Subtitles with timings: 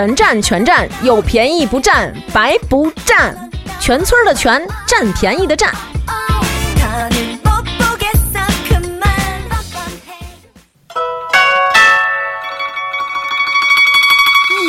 [0.00, 3.36] 全占全占，有便宜不占，白不占，
[3.78, 5.70] 全村的全，占便宜的占。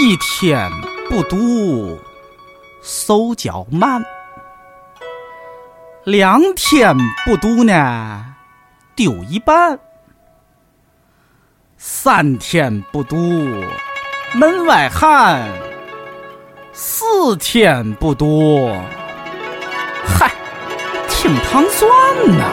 [0.02, 0.70] 一天
[1.09, 1.98] 不读，
[2.84, 4.04] 手脚慢。
[6.04, 6.93] 两天
[7.26, 8.35] 不读呢，
[8.98, 9.77] 丢一半；
[11.77, 13.15] 三天不读，
[14.34, 15.41] 门外汉；
[16.71, 18.74] 四天不多，
[20.05, 20.32] 嗨，
[21.10, 21.90] 挺糖蒜
[22.37, 22.46] 呐。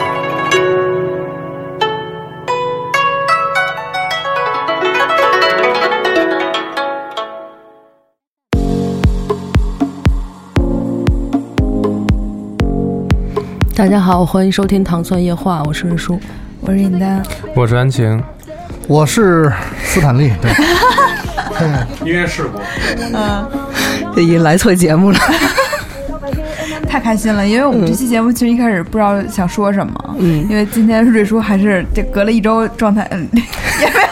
[13.73, 16.19] 大家好，欢迎收听《糖蒜夜话》，我是瑞叔，
[16.59, 17.23] 我是尹丹，
[17.55, 18.21] 我是安晴，
[18.85, 19.49] 我是
[19.81, 20.33] 斯坦利。
[20.41, 20.51] 对，
[22.05, 22.59] 音乐事故，
[23.13, 23.47] 嗯，
[24.15, 25.19] 这已经来错节目了，
[26.87, 34.09] 太开心了，因为我们这期节目其实一开始不知道想说什么，嗯，因为今天瑞叔还是这隔了一周状态，嗯， 也没有。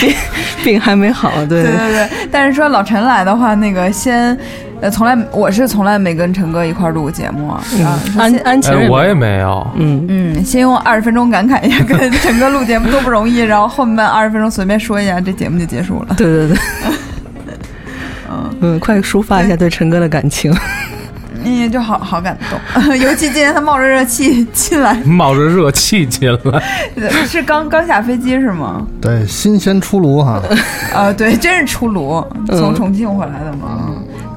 [0.00, 0.14] 病
[0.64, 1.62] 病还没好，对。
[1.62, 4.36] 对对对，但是说老陈来的话，那个先。
[4.82, 7.62] 呃，从来我是从来没跟陈哥一块录过节目啊。
[8.18, 9.64] 安安琪，我也没有。
[9.76, 16.14] 嗯嗯，先用二十分钟感慨一下，跟 陈哥录节目多不容易，然后后面二十分钟随便说一下，这节目就结束了。
[16.16, 16.58] 对对对。
[18.28, 20.52] 嗯嗯，快抒发一下对陈哥的感情。
[21.44, 22.58] 嗯，就好好感动，
[22.98, 26.62] 尤其今天他冒着热气进来， 冒着热气进来，
[27.26, 28.86] 是刚刚下飞机是吗？
[29.00, 30.40] 对，新鲜出炉哈。
[30.94, 33.92] 呃，对，真是出炉，从重庆回来的嘛。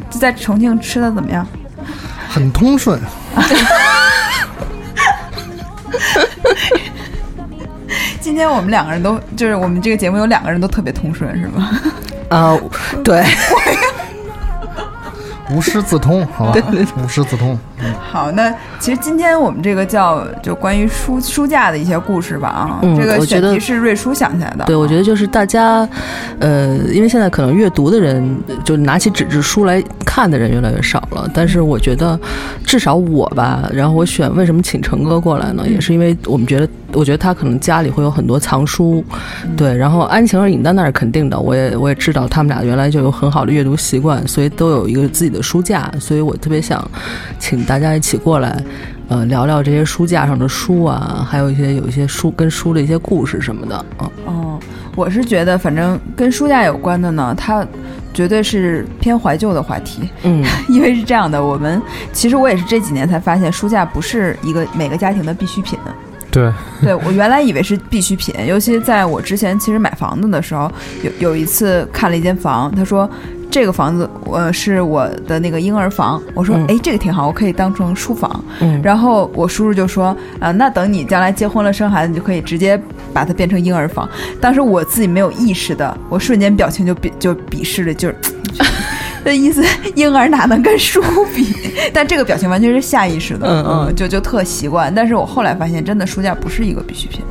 [0.09, 1.45] 在重庆吃的怎么样？
[2.29, 2.99] 很通顺。
[8.19, 11.69] 今天我们两个人都就是我们这个节目有两个人都特别通顺，是吗？
[12.29, 12.57] 啊，
[13.03, 13.23] 对。
[15.51, 16.59] 无师自通，好吧？
[16.97, 17.57] 无师自通。
[17.99, 24.65] 好，那其实今天我们这个叫就关于书书架的一些故事吧啊，这个选题是瑞书想起来的。
[24.65, 25.87] 对，我觉得就是大家，
[26.39, 32.19] 呃，因为现在可能阅读的人就拿起纸质书来看的人越来越少了，但是我觉得
[32.65, 35.63] 至少我吧，然后我选为什么请成哥过来呢？
[35.67, 39.03] 也是因为我们觉得，我觉得他可能家里会有很多藏书，
[39.57, 39.75] 对。
[39.75, 46.89] 然后安晴和尹丹那是肯定的，我也我也知道他们俩原来就有很好的阅读习惯，所以都有一个自己的书架，所以我特别想
[47.39, 48.63] 请大家一起过来，
[49.07, 53.85] 呃，聊聊这些书架上的书啊，还有一些有一些书跟书的一些故事什么的。
[53.99, 54.59] 嗯，哦，
[54.95, 57.65] 我是觉得，反正跟书架有关的呢，它
[58.13, 60.09] 绝对是偏怀旧的话题。
[60.23, 61.81] 嗯， 因为是这样的，我们
[62.13, 65.77] 其实我也是这几年才发现，书架不是一个每个家庭的必需品。
[66.31, 70.71] 对， 对我原来以为是必需品，尤其在我之前其实买房子的时候，
[71.01, 73.09] 有有一次看了一间房，他说。
[73.51, 76.21] 这个房子，呃，是我的那个婴儿房。
[76.33, 78.43] 我说，哎，这个挺好，我可以当成书房。
[78.83, 82.79] 然后我叔叔就说，啊，那等你将来结婚了生孩子，你就可以直接
[83.13, 84.07] 把它变成婴儿房。
[84.41, 88.15] 当时我自己没有意识的，我瞬间表情就鄙就鄙视了，就是
[89.25, 89.61] 这意思，
[89.95, 91.01] 婴儿哪能跟书
[91.35, 91.53] 比？
[91.91, 94.93] 但这个表情完全是下意识的，嗯嗯，就就特习惯。
[94.93, 97.21] 但是我后来发现，真的书架不是一个必需品。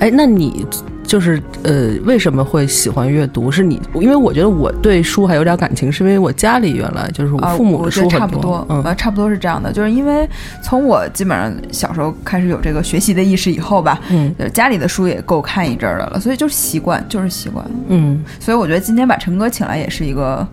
[0.00, 0.66] 哎，那你？
[1.06, 3.48] 就是呃，为什么会喜欢阅读？
[3.48, 9.72] 是你，因为我觉得我对书还有点感情，是因为我家里原来就是我父母的书差不多，嗯，差不多是这样的。
[9.72, 10.28] 就是因为
[10.64, 18.20] 从我基本上小时候开始有这个学习的意识以后吧，嗯，家里的书也够看一阵儿的了，所以就是习惯，就是习惯，嗯。
[18.40, 20.44] 所以我觉得今天把陈哥请来也是一个。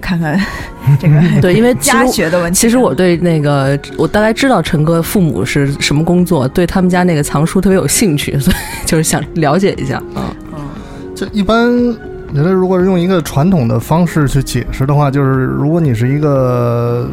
[0.00, 0.38] 看看
[1.00, 2.58] 这个对，因为家学的问题。
[2.58, 10.02] 其实我对那个，我大概知道陈哥父母是什么工作，对他们家那个藏书特别有兴趣，所以 就是想了解一下。
[10.16, 10.60] 嗯嗯，
[11.14, 11.70] 就一般，
[12.34, 17.08] 觉得如果是用一个传统的方式去解释的话，就是如果你是一个。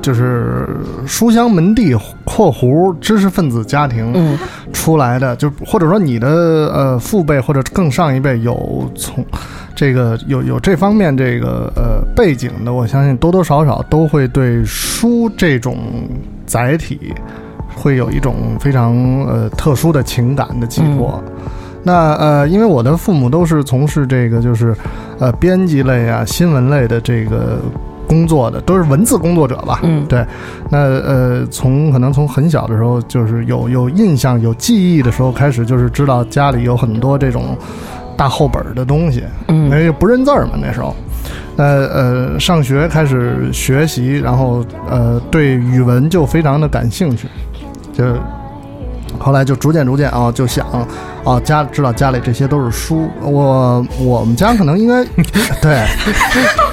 [0.00, 0.68] 就是
[1.06, 4.38] 书香门第（括弧知识分子家庭）
[4.72, 9.24] 出来的，就或者说你的呃父辈或者更上一辈有从
[9.74, 15.76] 这个有有这方面这个呃背景的，我相信多多少少都会对书这种
[16.46, 17.12] 载体
[17.76, 21.22] 会有一种非常呃特殊的情感的寄托。
[21.84, 24.74] 那呃，因为我的父母都是从事这个就是
[25.18, 27.60] 呃编辑类啊、新闻类的这个
[28.08, 29.80] 工作的，都是文字工作者吧。
[29.84, 30.24] 嗯对。
[30.70, 37.56] 那呃，从可能从很小的时候，就是有有印象、有记忆的时候开始，就是知道家里有很多这种
[38.16, 40.94] 大厚本儿的东西，嗯因嗯为不认字儿嘛那时候。
[41.56, 47.26] 那呃，上学开始学习，然后呃，对语文就非常的感兴趣，
[47.92, 48.04] 就
[49.18, 50.66] 后来就逐渐逐渐啊，就想
[51.24, 55.04] 啊，家知道家里这些都是书，我我们家可能应该
[55.62, 55.86] 对，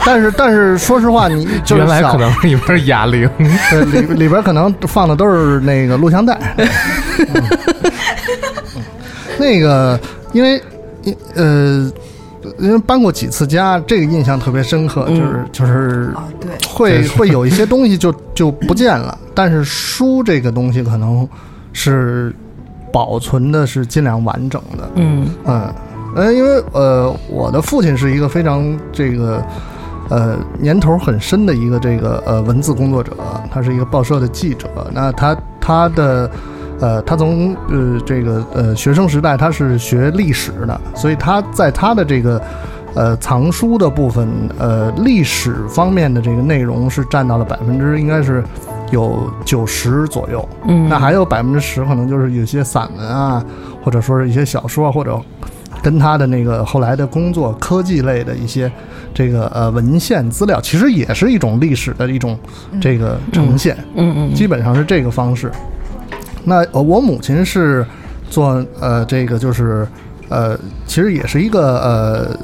[0.05, 3.29] 但是但是说实话，你就是原来可能里边是哑铃，
[3.69, 6.39] 对里里边可能放的都是那个录像带。
[6.57, 7.43] 嗯
[9.37, 9.99] 那个，
[10.31, 10.61] 因为
[11.03, 11.91] 因呃，
[12.57, 15.15] 因为搬过几次家，这个印象特别深刻，嗯。
[15.15, 16.13] 就是就是
[16.69, 21.27] 会会有一些东西就就不见了，但是书这个东西可能
[21.75, 22.33] 是
[22.91, 24.89] 保存的是尽量完整的。
[24.95, 25.73] 嗯嗯，
[26.15, 29.43] 呃，因为呃，我的父亲是一个非常这个
[30.09, 33.11] 呃年头很深的一个这个呃文字工作者，
[33.51, 34.69] 他是一个报社的记者。
[34.93, 36.31] 那他他的
[36.79, 42.41] 呃，他从呃这个呃学生时代他是学历史的，所以他在他的这个
[42.93, 48.41] 呃藏书的部分，呃历史方面的这个内容是占到了百分之应该是
[48.91, 50.47] 有九十左右。
[50.67, 53.43] 嗯，那还有百分之十可能就是有些散文啊，
[53.83, 55.19] 或者说是一些小说，或者
[55.81, 58.71] 跟他的那个后来的工作科技类的一些
[59.13, 62.37] 这个呃文献资料，其实也是一种历史的一种
[62.81, 65.51] 这个呈现，嗯嗯基本上是这个方式。
[66.43, 67.85] 那呃我母亲是
[68.29, 69.87] 做呃这个就是
[70.29, 72.39] 呃其实也是一个呃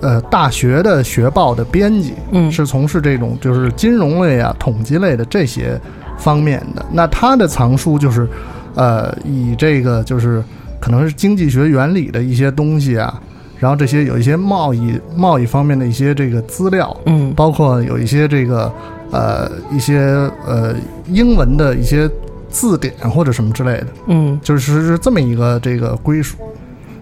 [0.00, 5.80] 呃大学的学报的编辑，嗯是从事这种就是金融类啊、统计类的这些
[6.18, 6.84] 方面的。
[6.92, 8.28] 那他的藏书就是，
[8.74, 10.42] 呃，以这个就是
[10.80, 13.20] 可能是经济学原理的一些东西啊，
[13.58, 18.72] 然后这些有一些贸易贸易方面的一些这个资料，嗯包括有一些这个
[19.10, 19.98] 呃一些
[20.46, 20.74] 呃
[21.08, 22.08] 英文的一些
[22.50, 26.36] 字典或者什么之类的，嗯，就是是这么一个这个归属。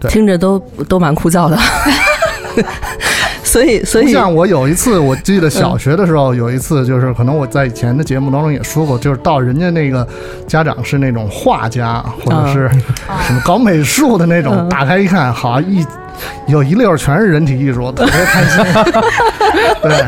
[0.00, 0.58] 对听着都
[0.88, 1.56] 都蛮枯燥的。
[3.42, 10.06] 所以所以不像我有一次，我记得小学的时候有一次，就是可能我在以前的节目当中也说过，就是到人家那个
[10.46, 12.68] 家长是那种画家或者是
[13.26, 14.68] 什么搞美术的那种，嗯。
[14.68, 15.86] 打开一看，好一
[16.46, 18.64] 有一溜儿全是人体艺术，特别开心。
[19.82, 20.04] 对，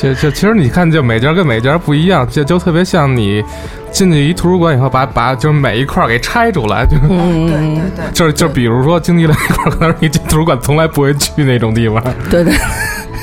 [0.00, 3.44] 就就其实你看，就每家跟每家不一样，就就特别像你
[3.92, 7.56] 进去一图书馆以后，把把就是每一块儿给拆出来，就嗯对
[7.94, 12.02] 对就是就比如说经济类一块儿，可能是你进图书馆从来不会去那种地方。
[12.30, 12.54] 对 对，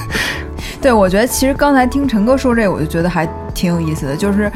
[0.82, 4.52] 对，我觉得其实刚才听陈哥说这个，我就觉得还挺有意思的，就是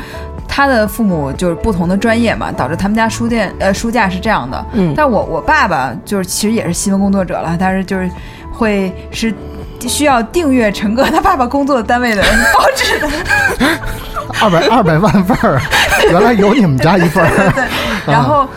[0.48, 4.64] 他的父母就是不同的专业嘛，导致他们家书店呃书架是这样的。
[4.74, 8.08] 嗯但我我爸爸就是其实也是新闻工作者了，但是就是
[8.52, 9.34] 会是
[9.88, 12.22] 需要订阅陈哥他爸爸工作的单位的
[12.54, 13.08] 报纸的，
[14.42, 15.62] 二百二百万份儿，
[16.12, 17.52] 原来有你们家一份儿。
[17.54, 17.64] 对。
[18.06, 18.48] 然后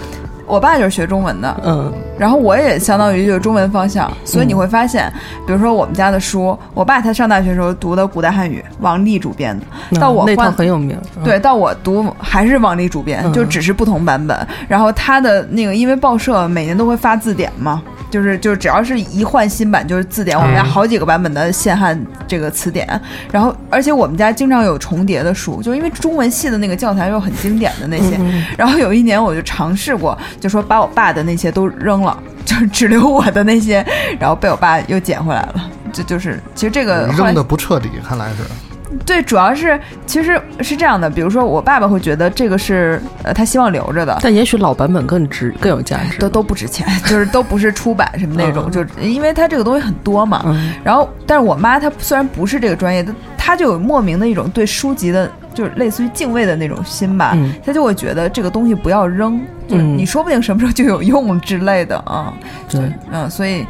[0.46, 5.12] 我爸就是学中文的，嗯然后我也相当于就是中文方向，所以你会发现，
[5.46, 9.58] 比如说我们家的书，我爸他上大学的时候读的古代汉语，王丽主编
[9.90, 10.96] 的，到我那很有名。
[11.16, 14.46] 嗯对，到我读还是王丽主编，嗯就只是不同版本。
[14.68, 17.82] 然后他的那个，因为报社每年都会发字典嘛，
[18.14, 22.88] 就是就是只要是一换新版就是字典，我们家嗯好几个版本的现汉这个词典。
[23.32, 28.16] 然后而且我们家经常有重叠的书，就因为中文系的那个教材又很经典的那些。
[28.20, 32.16] 嗯 然后有一年我就尝试过，就说把我爸的那些都扔了。
[32.46, 33.84] 就是只留我的那些，
[34.20, 35.70] 然后被我爸又捡回来了。
[35.92, 38.73] 这就是其实这个扔的不彻底，看来是。
[39.04, 46.18] 对，主要是其实是这样的，比如说我爸爸会觉得这个是呃他希望留着的，但也许老版本更值更有价值。
[46.18, 50.42] 都都不值钱， 就是都不是出版什么那种，嗯就因为他这个东西很多嘛。
[50.46, 57.32] 嗯然后，但是我妈她虽然不是这个专业的，她就有莫名的一种对书籍的，就是类似于敬畏的那种心吧。
[57.34, 62.32] 嗯她就会觉得这个东西不要扔，就是嗯你说不定什么时候就有用之类的啊。
[62.68, 63.66] 对嗯，所以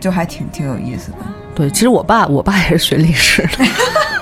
[0.00, 1.18] 就还挺挺有意思的。
[1.54, 3.64] 对，其实我爸我爸也是学历史的。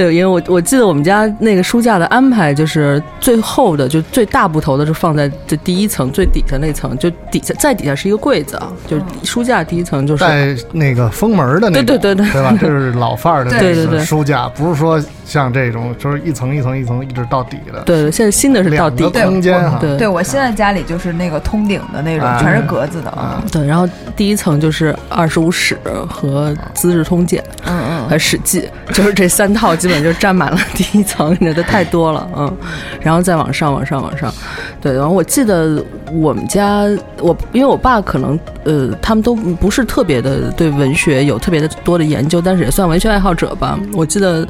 [0.00, 12.56] 对，因为我我记得我们家那个书架的安排，就是最后的就最大部头的是放在这第一层最底下那层，就底下再底下是一个柜子啊，就是书架第一层就是带那个封门的那种，对对对对对吧？
[12.58, 19.76] 这是老范儿的 那个对对对书架，不是说像这种就是一层一层一层一直到底的，对对，现在新的是到底的，空间哈。
[19.82, 23.44] 对对我现在家里就是那个通顶的那种，啊全是格子的啊。
[23.52, 32.56] 对，然后第一层就是《二十五史》和《资治通鉴》，嗯嗯和《史记》，就是这三套基本就占满了 第一层，你这太多了，嗯，
[33.00, 34.32] 然后再往上，往上，往上，
[34.80, 34.92] 对。
[34.92, 36.84] 然后我记得我们家，
[37.18, 43.78] 我因为我爸可能呃，他们都不是特别的对文学有特别的多的研究，但是也算文学爱好者吧。
[43.92, 44.46] 我记得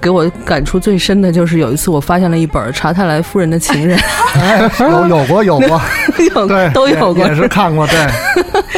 [0.00, 3.98] 给我感触最深的就是有一次我发现了一本查泰莱夫人的情人，
[4.38, 5.80] 哎，有有过有过，
[6.34, 8.06] 有对，都有过，也也是看过，对，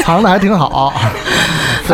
[0.02, 0.92] 藏的还挺好，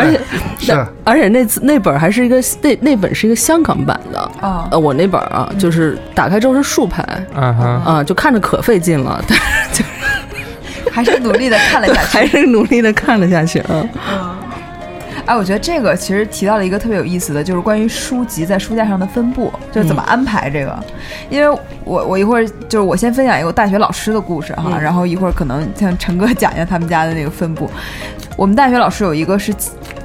[0.01, 0.21] 而且
[0.59, 0.87] 是。
[1.05, 9.85] 而且那次那本还是一个那那本是一个香港版的啊呃，我那本啊，就是打开之后是竖排嗯哼，啊，就看着可费劲了，但是就
[10.91, 12.09] 还是努力的看了下去。
[12.09, 13.85] 还是努力的看了下去啊。
[15.27, 20.85] 哎，我觉得这个其实提到了一个特别有意思的，就是关于书籍在书架上的分布，就是怎么安排这个。
[21.31, 27.71] 因为我我一会儿就是我先分享一个我大学老师的故事哈，嗯 然后一会儿可能像陈哥讲一下他们家的那个分布。
[28.37, 29.55] 我们大学老师有一个是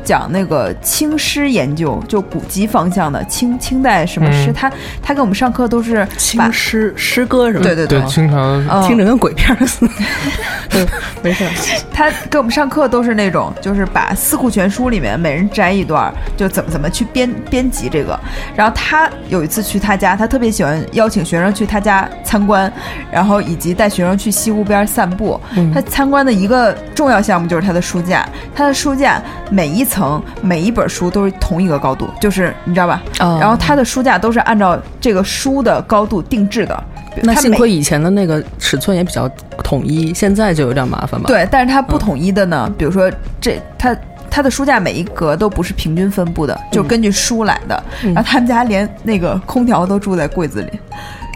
[0.04, 6.06] 讲那个清诗研究，就古籍方向的清清代什么诗，嗯他他给我们上课都是
[6.38, 7.64] 把清诗诗歌什么？
[7.64, 9.92] 对对对，清朝嗯听着跟鬼片儿似的。
[10.70, 10.86] 对，
[11.24, 11.50] 没事儿。
[11.92, 18.20] 他给我们上课都是那种，就是把《四库全书》里面每人摘一段，就怎么怎么去编编辑这个。
[18.56, 22.72] 然后他有一次去他家，他特别喜欢邀请学生去他家参观，
[23.12, 25.40] 然后以及带学生去西湖边散步。
[25.56, 33.02] 嗯他参观的一个重要项目就是他的书架，他的书架每一层每一本书都是同一个高度，就是你知道吧？
[33.20, 36.84] 哦然后他的书架都是按照这个书的高度定制的。
[37.24, 39.28] 那幸亏以前的那个尺寸也比较
[39.64, 43.94] 统一，现在就有点麻烦吧？，对，但是它不统一的呢，比如说这它。
[44.32, 47.84] 它的书架每一格都不是平均分布的，就根据书来的。
[48.04, 50.80] 嗯然后他们家连那个空调都住在柜子里，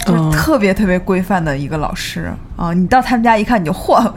[0.06, 2.72] 就是哦特别特别规范的一个老师啊！
[2.72, 4.08] 你到他们家一看，你就嚯，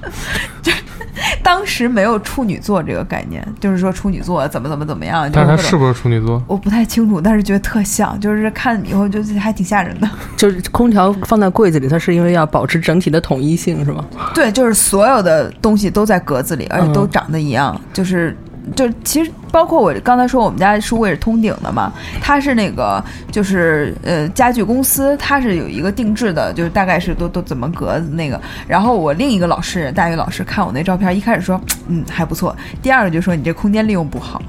[0.62, 0.72] 就
[1.42, 6.42] 当时没有处女座这个概念，就是说处女座怎么怎么怎么样，就但是他是不是处女座？
[6.46, 10.08] 我不太清楚，但是觉得特像，就是看以后就是还挺吓人的。
[10.36, 14.04] 就是空调放在柜子里，它是因为要保持整体的统一性，是吗？
[14.34, 18.36] 对，就是所有的东西都在格子里，而且都嗯长得一样，就是。
[18.74, 28.40] 就其实包括我刚才说我们家书柜是通顶的嘛，它是那个就是呃家具公司，它是有一个定制的，就是大概是都都怎么格子那个。
[28.66, 34.42] 然后我另一个老师大学老师看我那照片，一开始说嗯还不错，第二个就说你这空间利用不好，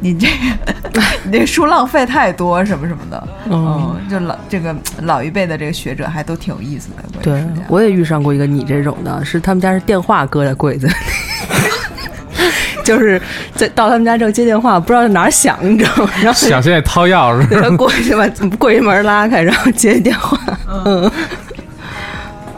[0.00, 3.28] 你这个 你这书浪费太多什么什么的。
[3.46, 7.20] 嗯，嗯，就老这个老一辈的这个学者还都挺有意思的。
[7.22, 10.92] 对，我也遇上过一个你这种的，是他们家是电话搁在柜子里。
[12.82, 13.20] 就是
[13.54, 16.10] 在到他们家之后接电话，不知道在哪儿响，你知道吗？
[16.22, 20.38] 然后想现在掏钥匙，过去把柜门拉开，然后接电话。
[20.84, 21.10] 嗯，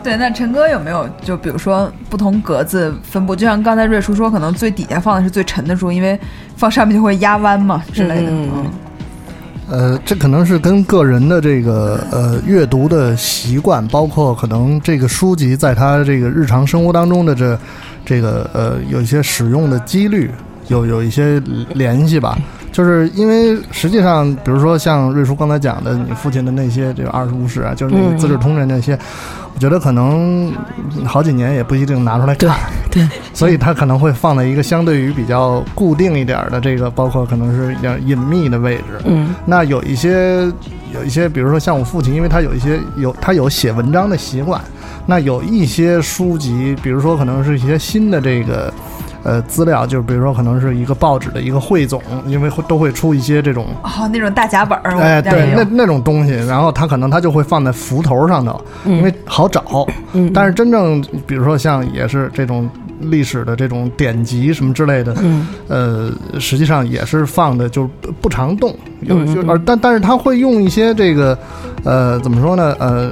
[0.03, 3.35] 对，那陈哥有没有就比如说不同格子分布？
[3.35, 6.19] 就像刚才瑞叔说，可能最底下放的是最沉的书，因为
[6.57, 8.31] 放上面就会压弯嘛之类的。
[8.31, 8.71] 嗯嗯
[9.71, 17.59] 呃，这可能是跟个人的这个呃阅读的习惯，包括可能这个书籍在他这个日常生活当中的这
[18.05, 20.31] 这个呃有一些使用的几率
[20.69, 21.41] 有有一些
[21.75, 22.39] 联系吧。
[22.71, 28.99] 就是因为实际上，比如说像瑞叔刚才讲的，你父亲的那些这个二十五史啊，就是那个《资治通鉴》那些，
[29.55, 30.53] 我觉得可能
[31.05, 32.57] 好几年也不一定拿出来看。
[32.91, 38.83] 对，所以它可能会放在一个相对于比较固定一点儿的这个，包括可能是一点隐秘的位置。
[39.05, 40.45] 嗯那有一些
[40.93, 44.61] 有一些，比如说像我父亲，因为他有一些有他有写文章的习惯，
[45.07, 48.73] 那有一些书籍，比如说可能是一些新的这个。
[49.25, 59.87] 呃，资料就是比如说，可能是一个报纸的一个汇总，因为会都会出一些这种，哦，那种大夹本儿，我哎，对，那那种东西，然后他可能他就会放在幅头上头，因为好找。
[60.13, 62.69] 嗯，但是真正比如说像也是这种
[63.01, 65.49] 历史的这种典籍什么之类的，嗯。
[65.69, 67.89] 呃，实际上也是放的就是
[68.21, 71.37] 不常动，有就而但但是他会用一些这个，
[71.83, 72.77] 呃，怎么说呢？
[72.79, 73.11] 呃，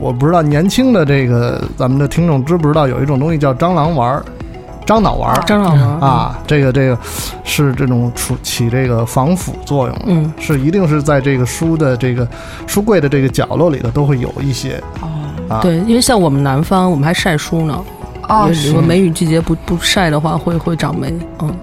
[0.00, 4.24] 我不知道年轻的这个咱们的听众知不知道有一种东西叫蟑螂丸儿，
[4.90, 6.98] 樟脑丸儿张老师，啊，这个这个
[7.44, 9.96] 是这种处起这个防腐作用。
[10.06, 12.26] 嗯是一定是在这个书的这个
[12.66, 15.08] 书柜的这个角落里头都会有一些哦
[15.48, 15.60] 啊。
[15.62, 17.84] 对，因为像我们南方，我们还晒书呢。
[18.28, 21.16] 哦是如果梅雨季节不不晒的话，会会长霉。
[21.38, 21.54] 嗯，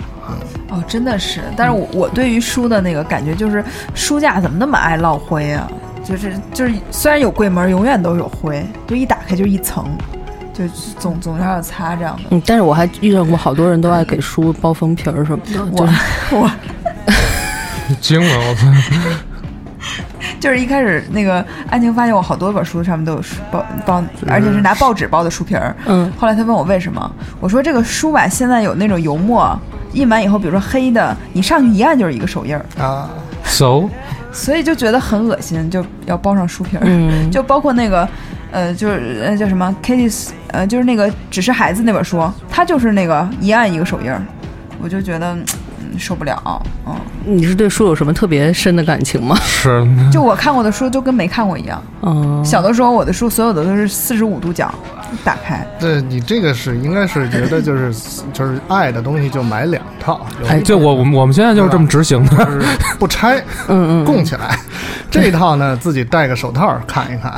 [0.69, 1.41] 哦，真的是。
[1.57, 3.61] 但是我我对于书的那个感觉就是，
[3.93, 5.69] 书架怎么那么爱落灰啊？
[6.01, 9.85] 就是就是，虽然有柜门，永远都有灰，就一打开就一层，
[10.57, 12.23] 就总总是要擦这样的。
[12.31, 15.93] 嗯，但是我还遇上过好多人都爱给书包封皮儿什么的，就我是
[16.35, 16.51] 我
[18.01, 18.67] 惊了，我操！
[20.39, 25.75] 就是一开始那个安晴发现我好多本书上面都有书包包，而且是拿报纸包的书皮儿。
[25.85, 29.57] 嗯后来他问我为什么，我说这个书吧，现在有那种油墨，
[29.93, 33.09] 印完以后，比如说黑的，你上去一按就是一个手印儿，啊，
[33.45, 33.85] so
[34.31, 36.81] 所以就觉得很恶心，就要包上书皮儿。
[36.83, 38.07] 嗯，就包括那个，
[38.51, 44.21] 呃，就是呃叫什么 Katie's，呃，就是那个只是孩子那本书，它就是那个一按一个手印儿，
[44.81, 45.33] 我就觉得
[45.79, 49.35] 嗯受不了，嗯，你是对书有什么特别深的感情吗？
[49.43, 51.81] 是就我看过的书就跟没看过一样。
[52.03, 54.73] 嗯，小的时候我的书所有的都是四十五度角
[55.23, 57.93] 打开，对你这个是应该是觉得就是
[58.31, 60.25] 就是爱的东西就买两套，
[60.63, 62.45] 就我我们我们现在就是这么执行的。
[62.45, 62.61] 就是
[62.99, 63.37] 不拆，
[63.67, 64.57] 嗯嗯，供起来。
[65.09, 67.33] 这一套呢，自己戴个手套看一看，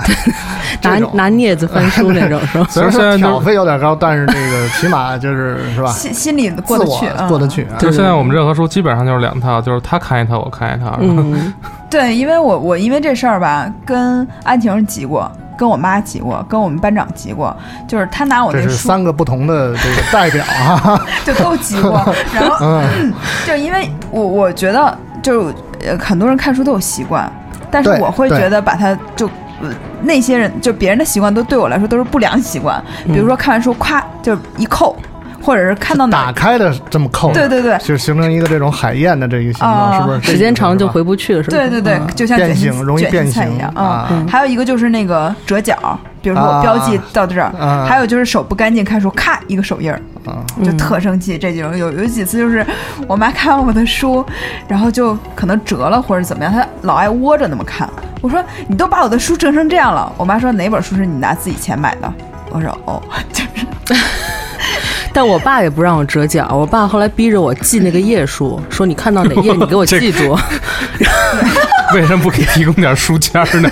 [0.82, 2.68] 拿拿镊子翻书那种是吧？
[2.70, 7.78] 虽然现在就说挑费有点高，但是这个起码就是是吧，心心里过得去，过得去啊。
[7.78, 10.98] 就是现在我们任何书基本上就是两套，就是他看一套，我看一套。
[11.02, 11.54] 嗯，
[11.90, 17.56] 对，因为我我因为这事儿吧，跟安婷急过，跟我妈急过，跟我们班长急过，
[17.88, 22.04] 就是他拿我这是那书三个不同的这个代表啊，就都急过，
[22.34, 23.14] 然后、嗯，
[23.46, 27.32] 就因为我我觉得就是呃很多人看书都有习惯，
[27.72, 29.28] 但是我会觉得把它就。
[29.62, 29.70] 呃
[30.02, 34.96] 那些人就别人的习惯都对我来说都是不良习惯，比如说看完书咵就一扣，
[35.42, 37.78] 或者是看到哪，打开的这么扣，对对对。
[37.80, 40.00] 就形成一个这种海燕的这个形状，啊。
[40.00, 40.32] 是不是？
[40.32, 41.04] 时间长就回。
[41.04, 41.58] 不去了，是吧？
[41.58, 42.08] 对对对，嗯。
[42.16, 44.08] 就像变卷心形容易卷心变形菜一样啊。
[44.10, 44.26] 嗯。
[44.30, 45.76] 还有一个就是那个折角，
[46.22, 47.86] 比如说我标记到这儿，啊。
[47.86, 51.38] 还有就是手不干净，看书咔一个手印儿，啊，就特生气。
[51.38, 52.66] 这几种有有几次就是
[53.08, 54.26] 我妈看完我的书，
[54.68, 57.90] 然后就可能折了或者怎么样，她老爱窝着那么看。
[58.22, 62.14] 我说你都把我的书折成这样了，我妈说哪本书是你拿自己钱买的？
[62.52, 63.96] 我说哦， 就是
[65.14, 70.38] 但我爸也不让我折角，我爸后来逼着我记那个页数，说你看到哪页你给我记住。
[71.96, 73.70] 为什么不给提供点书签呢？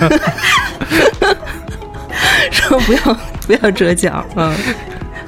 [2.50, 3.00] 说不要
[3.46, 4.52] 不要折角，嗯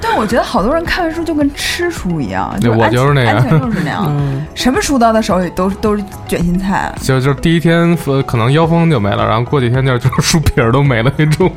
[0.01, 6.93] 但我觉得好多人看完书就跟吃书一样，就我就是那样安全就是那样， 嗯，什么书到他手里都都是卷心菜。
[7.01, 11.51] 就就是第一天呃可能腰封就没了，然后过几天就就是书皮儿都没了那种。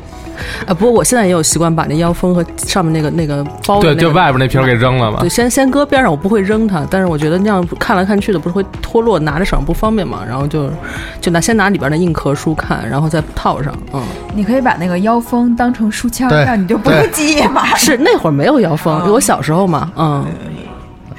[0.65, 5.29] 啊，不过我现在也有习惯把那腰封和上面那个那个包对，那个就外边那皮儿给扔了嘛对，。
[5.29, 10.69] 先 先搁边上，我不会扔它，但是我觉得那样看来看去的不是会脱落，拿着手上不方便嘛，然后就
[11.21, 14.01] 就拿先拿里边的硬壳书看，然后再套上，嗯，
[14.33, 17.65] 你可以把那个腰封当成书签儿，这样你就不用对记页码。
[17.75, 20.25] 是那会儿没有腰封，我小时候嘛，嗯。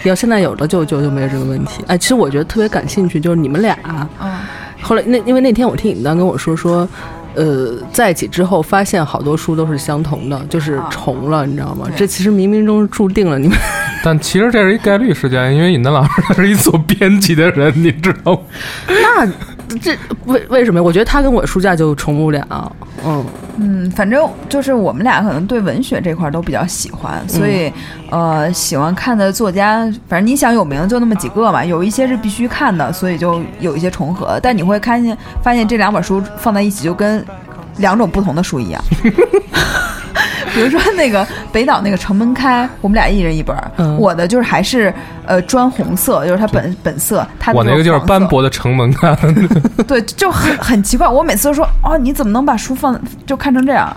[0.05, 1.83] 要现在有的就就就没有这个问题。
[1.89, 3.77] 哎，其实我觉得特别感兴趣，就是你们俩，
[4.23, 4.39] 嗯，
[4.81, 6.87] 后来那因为那天我听尹丹跟我说说，
[7.37, 11.87] 呃，在一起之后发现好多书都是相同的，就是重了，你知道吗？
[11.95, 13.57] 这其实冥冥中注定了你们。
[14.03, 18.41] 但其实这是一概率事件，因为尹丹老师他是一做编辑的人，你知道吗？
[18.89, 19.27] 那
[19.83, 20.83] 这为为什么？
[20.83, 22.77] 我觉得他跟我书架就重不了。
[23.05, 23.25] 嗯，
[23.57, 27.73] 嗯，反正就是我们俩可能对文学这块儿都比较喜欢，所以、
[28.11, 34.39] 呃，喜欢看的作家，反正你想有名的就那么几个嘛，有一些是必须看的，所以就有一些重合。
[34.43, 37.25] 但你会看见发现这两本书放在一起就跟
[37.79, 38.83] 两种不同的书一样。
[40.57, 43.95] 比如说那个北岛那个城门开，我们俩一人一本儿，嗯。
[43.99, 44.93] 我的就是还是
[45.27, 49.15] 呃砖红色，就是它本本色，我那个就是斑驳的城门开，
[49.87, 51.07] 对，就很很奇怪。
[51.07, 53.95] 我每次都说，哦，你怎么能把书放就看成这样？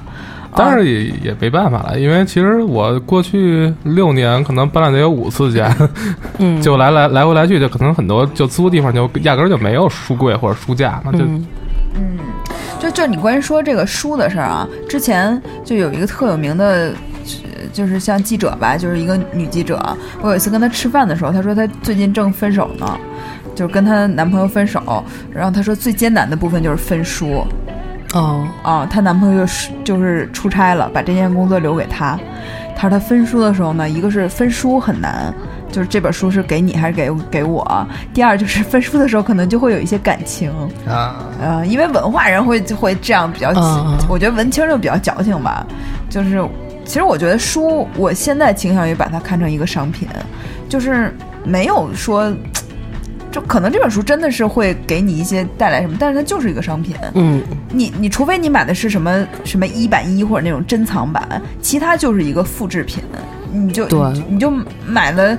[0.54, 5.74] 当然也也没办法了，因为其实我过去六年可能搬了得有五次家，
[6.39, 6.60] 嗯。
[6.62, 12.17] 就来来来回来去，就可能很多就租地方就压根儿就没有书柜或者书架那，就嗯
[12.80, 16.94] 就就你关于说这个书的事儿啊，之前就有一个特有名的，
[17.44, 19.78] 呃就是像记者吧，就是一个女记者。
[20.22, 22.98] 我有一次跟她吃饭的时候，她说她最近正分手呢，
[23.54, 25.04] 就是跟她男朋友分手。
[25.32, 27.46] 然后她说最艰难的部分就是分书
[28.13, 32.18] 哦，啊，她男朋友就是就是出差了，把这件工作留给她。
[32.76, 35.34] 她说她分书的时候呢，一个是分书很难。
[35.72, 37.88] 就是这本书是给你还是给给我？
[38.14, 40.52] 第二就是分书的时候可能就会有一些感情，
[40.88, 43.50] 啊，呃，因为文化人会会这样比较，
[44.10, 45.66] 我觉得文青就比较矫情吧。
[46.10, 46.44] 就是，
[46.86, 50.08] 其实我觉得书，我现在倾向于把它看成一个商品，
[50.68, 52.34] 就是没有说，
[53.32, 56.96] 就可能这本书真的是会给你一些带来什么，但是它就是一个商品。
[57.14, 63.04] 嗯你你除非你买的是什么什么一版一或者那种珍藏版，其他就是一个复制品，
[63.52, 64.52] 你就对你你就
[64.86, 65.38] 买了。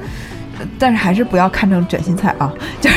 [0.78, 2.96] 但是还是不要看成卷心菜啊，就是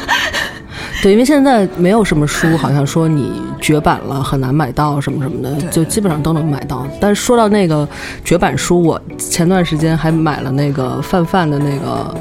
[1.02, 6.86] 对，因为现在没有什么书，好像说你绝版了很难买到什么什么的，就基本上都能买到。
[6.98, 7.86] 但是说到那个
[8.24, 12.14] 绝版书，我前段时间还买了那个范范的那个，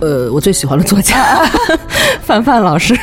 [0.00, 1.42] 呃，我最喜欢的作家
[2.20, 2.94] 范范老师，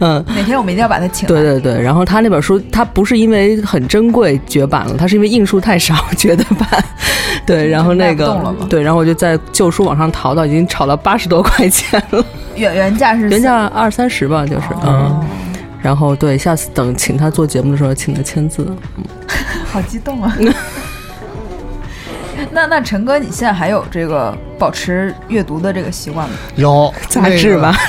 [0.00, 0.22] 嗯。
[0.36, 1.34] 哪天我们一定要把它请来。
[1.34, 6.84] 对对对，然后他那本书，他不是因为很珍贵绝版了，他是因为印数太少绝的版。
[7.48, 15.20] 对，然后那个对，然后我就在旧书网上淘到，已经炒到八十多块钱了，原原价是原价二三十吧，就是嗯。
[15.80, 18.66] 然后对，下次等请他做节目的时候，请他签字。
[19.72, 20.36] 好激动啊！
[22.50, 26.34] 那那陈哥，你现在还有这个保持阅读的这个习惯吗？
[26.56, 27.74] 有杂志吧？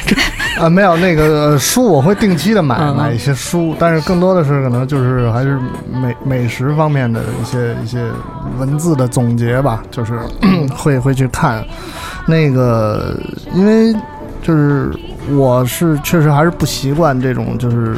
[0.60, 5.58] 啊，没有那个书，我会定期的买买一些书，但是更多的是可能就是还是
[5.90, 8.06] 美美食方面的一些一些
[8.58, 10.20] 文字的总结吧，就是
[10.76, 11.64] 会会去看。
[12.28, 13.18] 那个，
[13.54, 13.94] 因为
[14.42, 14.92] 就是
[15.32, 17.96] 我是确实还是不习惯这种就是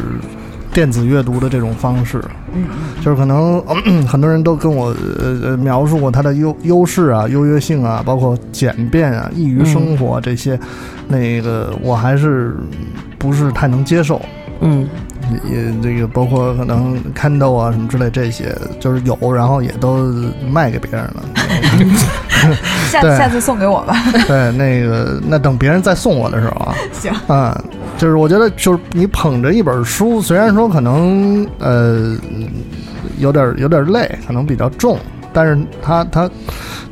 [0.73, 2.63] 电子阅读的这种方式，嗯
[3.03, 3.61] 就是可能、
[4.07, 4.87] 很多人都跟我
[5.19, 10.59] 呃呃描述过它的优优势啊、优越性啊，包括简便啊、易于生活这些，
[11.07, 12.55] 那个我还是
[13.17, 14.21] 不是太能接受。
[14.63, 14.87] 嗯
[15.49, 20.11] 也这个包括可能 Kindle 啊什么之类这些，就是有，然后也都
[20.51, 21.23] 卖给别人了。
[23.01, 23.95] 对下下次送给我吧。
[24.27, 27.63] 对，那个那等别人再送我的时候啊， 行，啊、
[28.01, 32.17] 就是我觉得就是你捧着一本书，虽然说可能呃
[33.19, 34.97] 有点有点累，可能比较重，
[35.31, 36.27] 但是它它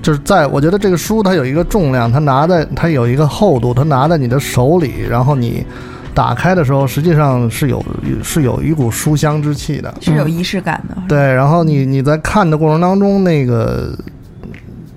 [0.04, 5.66] 就是在我觉得这个书它有一个重量，它拿在它有一个厚度，它拿在你的手里，然后你
[6.14, 7.84] 打开的时候，实际上是有
[8.24, 9.92] 是有一股书香之气的。
[10.02, 10.96] 是有仪式感的。
[11.08, 13.98] 对，然后你你在看的过程当中，那个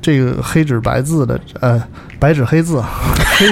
[0.02, 1.82] 这个黑纸白字的呃
[2.18, 2.82] 白纸黑字，
[3.38, 3.46] 黑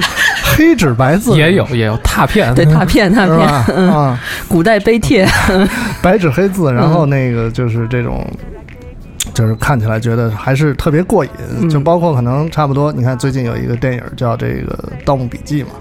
[0.57, 1.37] 黑纸白字。
[1.37, 3.65] 也有也有拓片，对，拓片拓片，吧？
[3.95, 5.27] 啊，古代碑帖，
[6.03, 8.27] 白纸黑字，然后那个就是这种。
[9.33, 11.71] 就是看起来觉得还是特别过瘾，嗯。
[11.71, 15.73] 就包括可能差不多，你看最近有一个电影叫这个《盗墓笔记》嘛，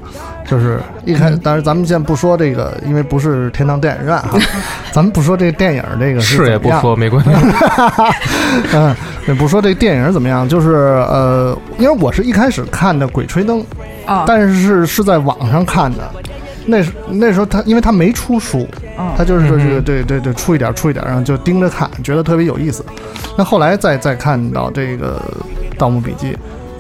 [0.46, 4.38] 就是一开，当然咱们现在不说这个，因为不是天堂电影院哈，
[4.92, 7.32] 咱们不说这个电影这个是也不说没关系。
[8.74, 8.96] 嗯，
[9.28, 10.72] 也不说这电影怎么样，就是
[11.10, 13.60] 呃，因为我是一开始看的《鬼吹灯》，
[14.10, 16.10] 啊，但是是是在网上看的。
[16.66, 18.68] 那时那时候他因为他没出书，
[18.98, 22.84] 嗯他就是这个嗯对对对出一点出一点，然后就盯着看，觉得特别有意思。
[23.38, 25.22] 那后来再再看到这个
[25.78, 26.32] 《盗墓笔记》，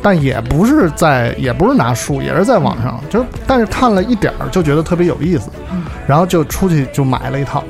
[0.01, 5.49] 但也不是在也不是拿书，也是在网上，就但是看了一点儿就觉得特别有意思，
[6.07, 7.63] 然后就出去就买了一套。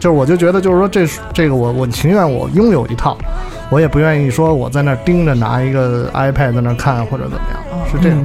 [0.00, 3.16] 就是我就觉得就是说这这个我我情愿我拥有一套，
[3.70, 8.18] 我也不愿意说我在那儿盯着拿一个 iPad 在那儿看或者怎么样，是这样。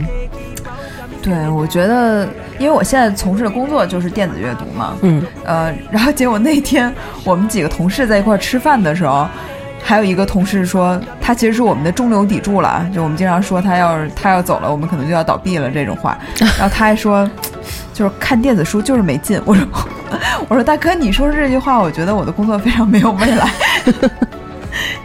[1.21, 2.27] 对，我觉得，
[2.57, 9.27] 因为我现在从事的工作就是电子阅读嘛，嗯呃，然后结果那天我们几个同事在一块儿吃饭的时候，
[9.83, 16.17] 还有一个同事说，他其实是我们的中流砥柱了，就我们经常说他要是他要走了，我们可能就要倒闭了这种话。
[16.39, 17.29] 然后他还说，
[17.93, 19.41] 就是看电子书就是没劲。
[19.45, 19.65] 我说，
[20.47, 23.49] 我说大哥，你说这句话，我觉得我的工作非常没有未来。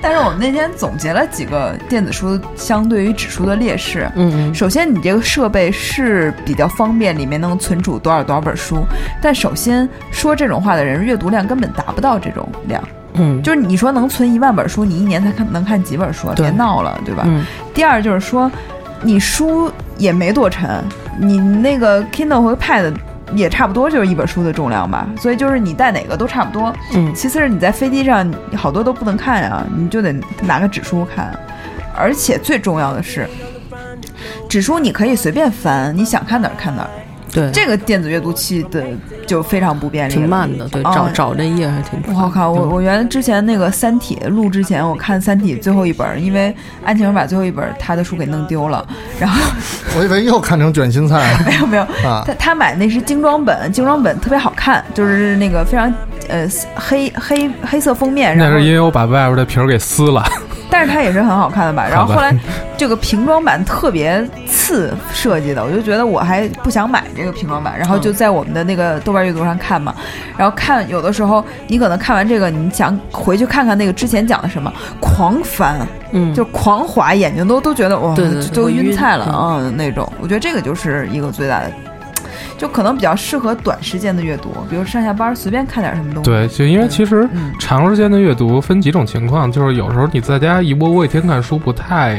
[0.05, 8.85] 但是我们那天总结了几个电子书相对于纸书的劣势，嗯首先，你这个设备是比较方便，里面能存储多少多少本书。
[9.23, 12.87] 但首先说这种话的人，阅读量根本达不到这种量。
[13.15, 17.23] 嗯，就是你说能存一万本书，你一年才看能看几本书别闹了，对吧？
[17.27, 18.53] 嗯第二就是说，
[19.01, 20.85] 你书也没多沉，
[21.19, 22.93] 你那个 Kindle 和 Pad
[23.35, 25.07] 也差不多就是一本书的重量吧。
[25.19, 26.73] 所以就是你带哪个都差不多。
[26.95, 31.37] 嗯其次是你在飞机上，你好多都不能看呀，你就得拿个纸书看。
[31.97, 33.29] 而且最重要的是，
[34.49, 36.91] 纸书你可以随便翻，你想看哪儿看哪儿。
[37.35, 38.83] 对，这个电子阅读器的
[39.27, 42.15] 就非常不便利，挺慢的，对，哦找找这页还挺快。
[42.15, 42.51] 我靠！
[42.53, 48.87] 我嗯我原来之前那个《三体》录之前，我看《三体》最后一本，因为安晴儿把最后一本他的书给弄丢了，
[49.19, 49.41] 然后
[49.99, 55.93] 我以为又看成卷心菜了 没有没有，啊他他买那是精装本，精装本特别好看，就是那个非常
[56.29, 60.25] 呃黑黑黑色封面，那是因为我把外边的皮儿给撕了。
[60.75, 61.87] 但是它也是很好看的吧。
[61.89, 62.35] 然后后来
[62.77, 69.95] 这个平装版特别次设计的，我就觉得我还不想买这个平装版，然后就在我们的那个豆瓣阅读上看嘛。
[70.37, 80.13] 然后看有的时候你可能看完这个，你想回去看看那个之前讲的什么，狂翻，嗯，就狂滑，眼睛都都觉得哇，对对对都晕晕菜了嗯啊、那种。
[80.21, 81.71] 我觉得这个就是一个最大的。
[82.57, 86.31] 就可能比较适合短时间的阅读，比如上下班随便看点什么东西。
[86.31, 92.17] 对，就因为其实嗯长时间的阅读分几种情况，就是有时候你在家一窝窝一天看书不太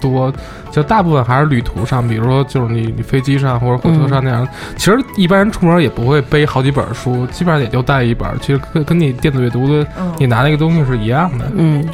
[0.00, 0.32] 多，
[0.70, 4.46] 就大部分还是旅途上，比如说就是你你飞机上或者火车上那样。
[4.76, 8.28] 其实一般人出门也不会背好几本书，基本上也就带一本。
[8.40, 11.50] 其实跟跟你电子阅读的嗯你拿那个东西是一样的。
[11.56, 11.84] 嗯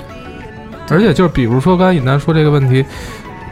[0.90, 2.84] 而且就是比如说刚才尹丹说这个问题。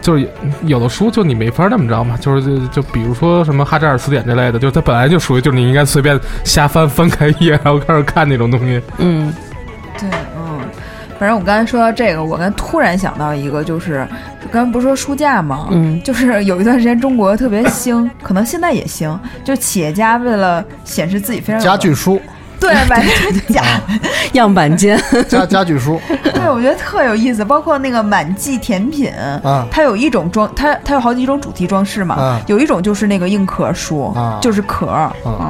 [0.00, 0.28] 就是
[0.64, 8.80] 有的书就你没法那么着嘛，就是就就比如说什么哈扎尔词典之类的，就是它本来就属于就是你应该随便瞎翻翻开一页，然后开始看那种东西。
[8.98, 9.32] 嗯
[9.98, 10.60] 对，嗯，
[11.18, 14.06] 反正我刚才说到这个，我刚突然想到一个，就是
[14.52, 15.68] 刚才不是说书架吗？
[15.70, 22.20] 嗯就是有一段时间中国特别兴，可能现在也兴，就是企业家为了显示自己非常家具书，
[22.60, 23.62] 对买那个假，
[24.32, 26.00] 样板间， 家家具书
[26.34, 27.44] 对我觉得特有意思。
[27.44, 29.10] 包括那个满记甜品，
[29.44, 34.86] 啊它有一种装，它它有好几种主题装饰嘛，啊有一种就是那个硬壳书，啊就是壳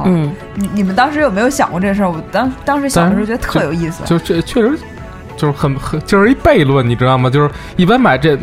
[0.05, 2.09] 嗯，你你们当时有没有想过这事儿？
[2.09, 4.03] 我当当时想的时候觉得特有意思。
[4.05, 4.77] 就这确实
[5.35, 7.29] 就是很很就是一悖论，你知道吗？
[7.29, 8.37] 就是一般买这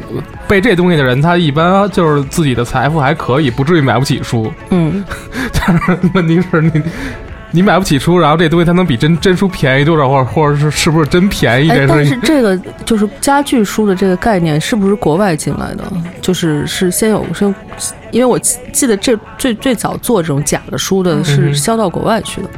[0.49, 4.51] 背这东西的人，他一般就是自己的财富还可以，不至于买不起书。
[4.71, 5.05] 嗯，
[5.53, 6.83] 但是问题是你。
[7.55, 11.71] 你买不起书，然后这东西它能比真真书便宜多少，或者或者是是不是真便宜？
[11.71, 15.85] 哎，但是是这个就是家具书的这个概念，是不是国外进来的？
[16.21, 17.55] 就是是先有先，
[18.11, 22.51] 因为我记记得这最最早做这种假的书的嗯是销到国外去的，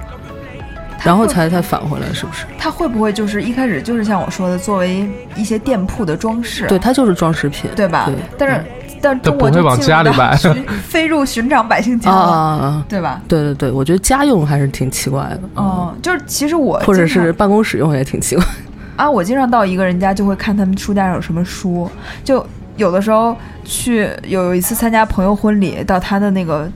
[1.04, 2.46] 然后才才返回来，是不是？
[2.58, 5.06] 它会不会就是一开始就是像我说的，作为
[5.36, 8.06] 一些店铺的装饰，对，它就是装饰品，对吧？
[8.06, 8.64] 对但是
[9.02, 10.52] 但中国就不会往家里摆寻
[10.86, 12.84] 飞入寻常百姓家了！
[12.88, 13.20] 对吧？
[13.28, 18.44] 对对对，我觉得家用还是挺奇怪的，哦、就是其实我或者是办公室用也挺奇怪。
[18.96, 21.90] 啊，我经常到一个人家就会看他们书架上有什么书，
[22.24, 22.44] 就
[22.76, 26.70] 有的时候去有一次参加朋友婚礼，到他的那个。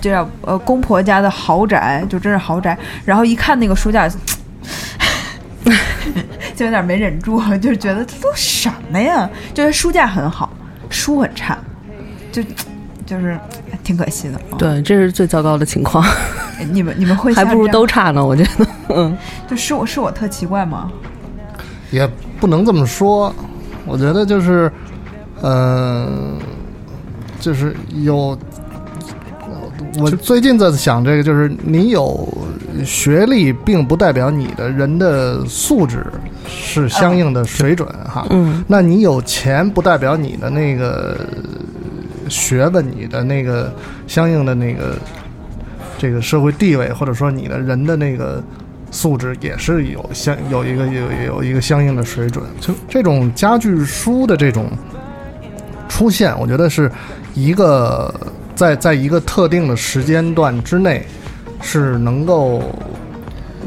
[0.00, 2.74] 这叫呃公婆家的豪宅，就真是豪宅。
[3.04, 4.08] 然后一看那个书架，
[6.56, 9.28] 就有点没忍住，就觉得这都什么呀？
[9.52, 10.50] 就是书架很好，
[11.00, 11.58] 书很差，
[12.30, 12.42] 就
[13.06, 13.38] 就是
[13.82, 14.34] 挺可惜的。
[14.50, 16.04] 啊，对，这是最糟糕的情况，
[16.70, 18.66] 你们你们会 还不如都差呢，我觉得。
[18.90, 19.16] 嗯，
[19.48, 20.90] 就是我是我特奇怪吗？
[21.90, 22.06] 也
[22.38, 23.34] 不能这么说，
[23.86, 24.70] 我觉得就是，
[25.40, 26.06] 呃，
[27.40, 28.38] 就是有。
[29.98, 32.28] 我最近在想这个，就是你有
[32.84, 36.06] 学历，并不代表你的人的素质
[36.46, 38.26] 是相应的水准哈。
[38.30, 41.16] 嗯，那你有钱，不代表你的那个
[42.28, 43.72] 学问、你的那个
[44.06, 44.96] 相应的那个
[45.98, 48.42] 这个社会地位，或者说你的人的那个
[48.92, 52.44] 素质，也是有相有一个有有一个相应的水准。
[52.60, 54.70] 就这种家具书的这种
[55.88, 56.90] 出现，我觉得是
[57.34, 58.14] 一个
[58.60, 61.02] 在在一个特定的时间段之内
[61.62, 62.60] 是能够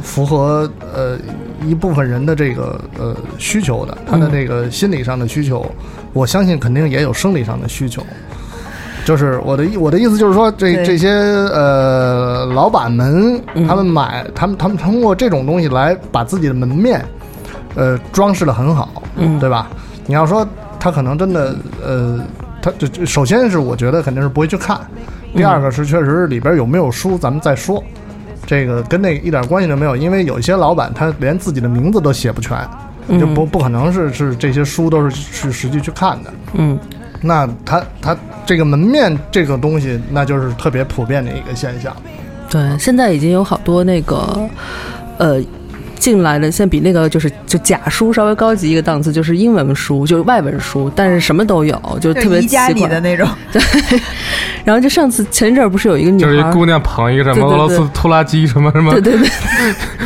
[0.03, 1.17] 符合呃
[1.65, 5.65] 一部分人的这个呃需求的，他的这个心理上的需求，
[6.13, 8.03] 我相信肯定也有生理上的需求。
[9.03, 17.03] 就是我的意我的意思就是说，这这些呃老板们，嗯他们买他们他们通过这种东西来把自己的门面，
[17.73, 19.69] 呃装饰的很好，嗯对吧？
[20.05, 20.47] 你要说
[20.79, 22.19] 他可能真的呃，
[22.63, 24.79] 他这这首先是我觉得肯定是不会去看，
[25.35, 27.83] 第二个是确实里边有没有书咱们再说，
[28.45, 32.57] 这个跟那一点关系都没有，因为有一些老板他连自己的名字都写不全，
[33.19, 36.33] 就不不可能是是这些书都是去实际去看的。
[36.53, 36.79] 嗯，
[37.19, 41.93] 那他他这个门面这个东西，那就是特别普遍的一个现象。
[42.49, 44.39] 对，现在已经有好多那个，
[45.17, 45.43] 呃。
[46.03, 52.83] 进来的现在比那个就是就假书稍微高级一个档次，就是英文书，就是外文书，但是什么都有，就特别宜家奇怪。
[52.83, 53.61] 里的那种， 对。
[54.65, 59.29] 然后就上次前一阵儿不是有一个女就是一，姑娘捧一个什么俄罗斯拖拉机什么什么对对对，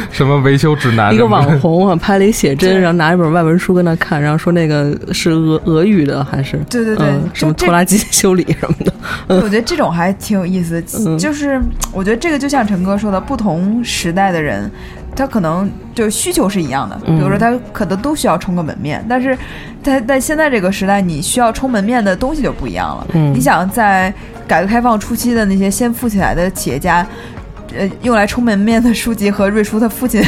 [0.12, 6.57] 什么维修指南一个网红啊拍了一写真，然后拿一本外文书跟那看，然后说那个是俄俄语的还是？
[6.69, 8.93] 对对对，嗯、什么拖拉机修理什么的，
[9.41, 10.79] 我觉得这种还挺有意思
[11.17, 11.60] 就是
[11.91, 14.69] 我觉得这个就像陈哥说的，不同时代的人，
[15.17, 19.38] 他可能就需求是一样的，比嗯如说他可能都需要充个门面，但是
[19.82, 23.08] 在在现在这个时代，你需要充门面的东西就不一样了。
[23.15, 24.13] 嗯你想在
[24.47, 27.06] 改革开放初期的那些先富起来的企业家。
[27.77, 30.23] 呃，用来充门面的书籍和瑞叔他父亲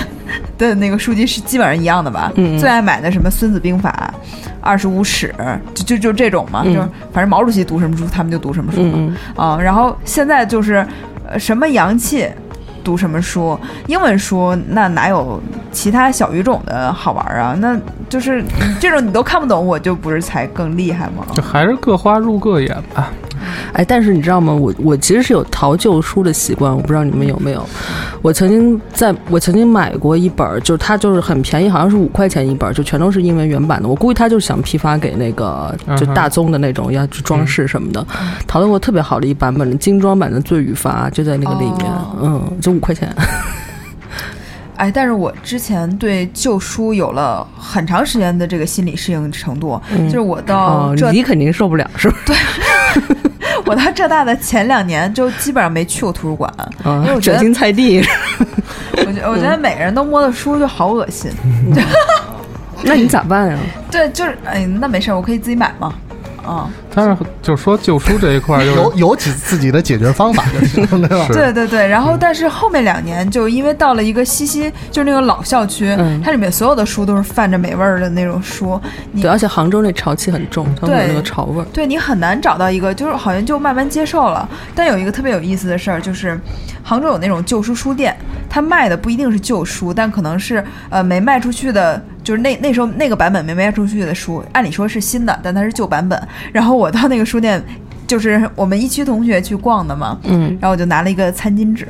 [0.58, 2.30] 的那个书籍是基本上一样的吧？
[2.36, 4.12] 嗯最爱买的什么《孙子兵法》
[4.60, 5.34] 《二十五史》，
[5.74, 8.92] 就就就这种嘛，嗯就是反正毛主席读什么书，他们就读什么书嘛。
[8.98, 10.86] 嗯啊，然后现在就是，
[11.26, 12.28] 呃，什么洋气，
[12.84, 17.56] 读什么书，英文书那哪有其他小语种的好玩啊？
[17.60, 18.44] 那就是
[18.80, 21.26] 这种你都看不懂，我就不是才更厉害吗？
[21.34, 23.12] 就还是各花入各眼吧。
[23.74, 24.54] 哎，但是你知道吗？
[24.54, 27.66] 我我其实是有淘旧书的习惯，我不知道你们有没有。
[28.22, 33.88] 我曾经在我曾经买过一本，就是它就是很便宜，好像是五块钱一本，就全都是英文原版的。
[33.88, 38.06] 我估计他就是想批发给那个就大宗的那种要去装饰什么的，
[38.48, 43.14] 淘到过特别好的一版本的精装版的《罪与罚》，就在那个里面，哦嗯，就五块钱。
[44.76, 52.16] 哎，但是我之前对旧书有了很长时间的这个心理适应程度，嗯就是我哦到，这、你肯定受不了，是吧？
[53.66, 56.70] 我到浙大的前两年就基本上没去过图书馆，啊
[57.04, 58.02] 因为我觉得菜地，
[59.06, 61.32] 我觉我觉得每个人都摸的书就好恶心。
[62.84, 63.58] 那你咋办呀？
[63.92, 65.94] 对，就是哎，那没事儿，我可以自己买嘛。
[66.48, 71.26] 嗯，但是就是说旧书这一块儿，就是有有几自己的解决方法就行，对吧？
[71.28, 78.80] 是对对对，然后但是后面两年就因为到了一个西溪，就是那个老校区，嗯它里面所有的书都是泛着美味儿的那种书，
[79.12, 81.66] 你对，而且杭州那潮气很重，它会有对那个潮味儿。
[81.74, 84.48] 对你很难找到一个，就是好像就慢慢接受了。
[84.76, 86.40] 但有一个特别有意思的事儿，就是
[86.84, 88.16] 杭州有那种旧书书店，
[88.50, 96.28] 它卖的不一定是旧书，但可能是呃没卖出去的，就是那那时候那个版本没卖出去的书，按理说是新的，但它是旧版本。
[96.54, 97.60] 然后我到那个书店，
[98.06, 101.88] 就是我们一区同学去逛的嘛，嗯，然后我就拿了一个餐巾纸，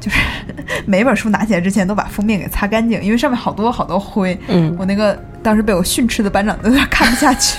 [0.00, 0.16] 就是
[0.88, 4.34] 每本书拿起来之前都把封面给擦干净，因为上面好多好多灰。
[4.48, 7.58] 嗯，我那个当时被我训斥的班长都有点看不下去。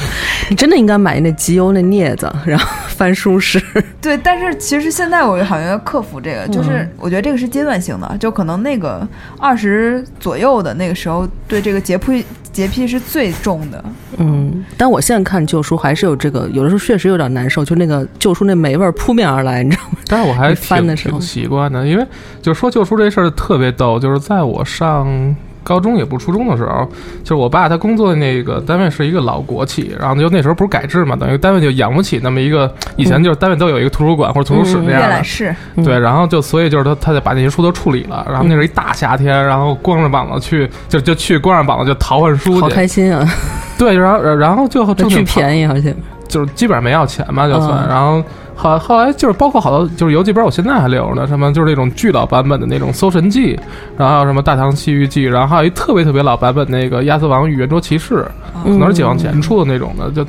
[0.50, 3.62] 你真的应该买那集邮那镊子，然后翻书时。
[4.00, 9.06] 对，但是其实现在我好像要克服这个，就是我觉得这个是阶段性的，就可能那个
[9.38, 13.84] 二十左右的那个时候，对这个洁癖洁癖是最重的。
[14.16, 19.98] 嗯，但我现在看旧书还是有这个，有的时候确实有点难受，就那个旧书那霉味儿扑面而来，你知道吗？
[20.08, 22.06] 但是我还你翻挺的时候挺习惯的，因为
[22.40, 25.36] 就是说旧书这事儿特别逗，就是在我上
[25.68, 26.88] 高中也不是初中的时候，
[27.22, 35.08] 就是我爸他工作的那个单位是一个老国企，然后就那时候不是改制嘛，等于单位就养不起那么一个，以前就是单位都有一个图书馆或者图书室嗯那样的。
[35.08, 35.24] 阅览。
[35.24, 35.84] 室，嗯。
[35.84, 43.28] 对，然后就所以就是他，他就把那些书都处理了，然后那是一大夏天，然后光着膀子去，就就去光着膀子就淘换书好，开心啊，
[43.76, 45.94] 对，然后然后就正巨挺淘便宜，而且
[46.26, 47.84] 就是基本上没要钱嘛，就算。
[47.84, 47.88] 嗯。
[47.88, 48.22] 然后
[48.58, 53.54] 后后来就是包括好多就是游记本我现在还留着呢，什么就是那种巨老版本的那种《搜神记》，
[53.96, 58.26] 然后还有什么《大唐西域记》，然后还有一特别特别老版本那个《亚瑟王与圆桌骑士》，
[58.64, 60.26] 可能是解放前出的那种的，就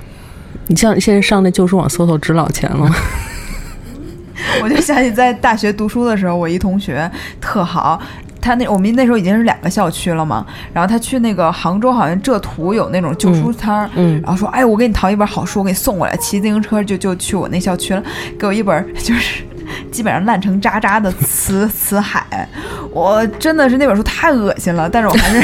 [0.68, 2.88] 你像现在上那旧书网搜搜值老钱了。
[4.64, 7.10] 我就想起在大学读书的时候，我一同学
[7.42, 8.00] 特好。
[8.42, 14.22] 他那我们那时候已经是两个校区了嘛，然后他去那个杭州，好像浙图有那种旧书摊儿，嗯。
[14.22, 18.04] 然后说，哎，我给你淘一本好书，我给你送过来，骑自行车就就去我那校区了，
[18.40, 19.44] 给我一本 就是
[19.92, 22.48] 基本上烂成渣渣的辞辞 海，
[22.92, 25.44] 我真的是那本书太恶心了，但是我还是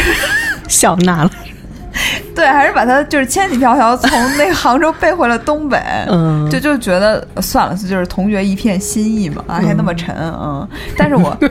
[0.67, 1.31] 笑纳了，
[2.35, 10.67] 对，还是把它就是千里迢迢从那个杭州背回了东北， 嗯，就就觉得呃算了，就是同学一片心意嘛，啊，还那么沉，嗯，
[10.97, 11.35] 但是我。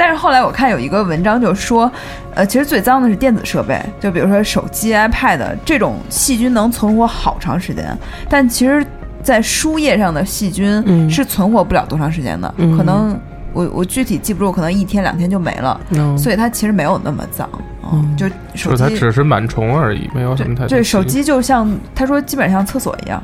[0.00, 1.90] 但是后来我看有一个文章就说，
[2.32, 7.84] 呃，其实最脏的是电子设备，就比如说手机、iPad 这种细菌能存活好长时间，
[8.28, 8.86] 但其实，
[9.24, 13.18] 在书页上的细菌嗯是存活不了多长时间的，嗯可能
[13.58, 16.16] 我我具体记不住，可能一天两天就没了，嗯。
[16.16, 17.48] 所以它其实没有那么脏，
[17.92, 23.20] 嗯就手机就是它只是螨虫而已，没有什么太多对，手机就像他说，基本像厕所一样。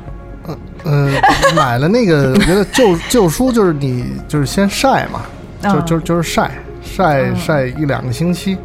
[0.83, 1.09] 呃，
[1.55, 5.21] 买了那个，我觉得旧旧书就是你就是先晒嘛，
[5.61, 6.51] 就啊就就是晒
[6.83, 7.35] 晒嗯。
[7.37, 8.57] 晒一两个星期，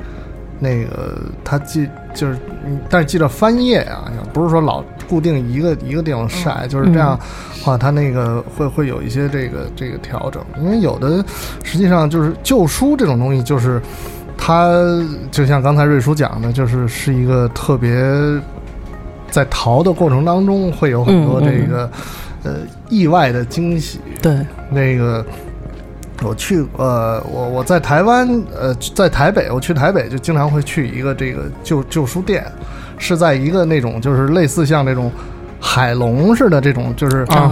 [0.58, 7.24] 那个它记就是，嗯但是记得翻页啊，不是说老固定一个一个地方晒，就是这样的
[7.62, 11.24] 话，它那个会会有一些这个这个调整，因为有的
[11.62, 13.80] 实际上就是旧书这种东西，就是
[14.36, 14.72] 它
[15.30, 17.94] 就像刚才瑞叔讲的，就是是一个特别
[19.30, 21.90] 在淘的过程当中会有很多这个、
[22.42, 22.56] 呃
[22.88, 25.24] 意外的惊喜，对，那个
[26.22, 32.44] 我去呃，我我在台湾呃，在台北，我去台北就经常会去一个这个旧旧书店，
[32.98, 35.10] 是在一个那种就是类似像这种
[35.58, 37.50] 海龙似的这种就是啊。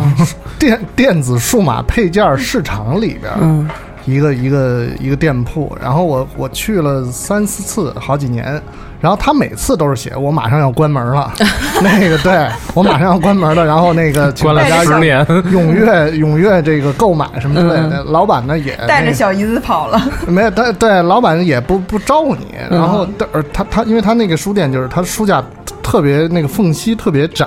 [0.58, 3.68] 电电子数码配件市场里边，嗯
[4.08, 8.60] 一个一个一个店铺，然后我我去了三四次，好几年，
[9.00, 11.30] 然后他每次都是写我马上要关门了，
[11.82, 23.06] 那个对我马上要关门了，然后那个请关了大家十年， 踊跃踊跃这个购买什么之类的，老板呢也带着小姨子跑了， 没有，他对，老板也不不招呼你，然后
[23.52, 25.44] 他他因为他那个书店就是他书架
[25.82, 27.46] 特别那个缝隙特别窄，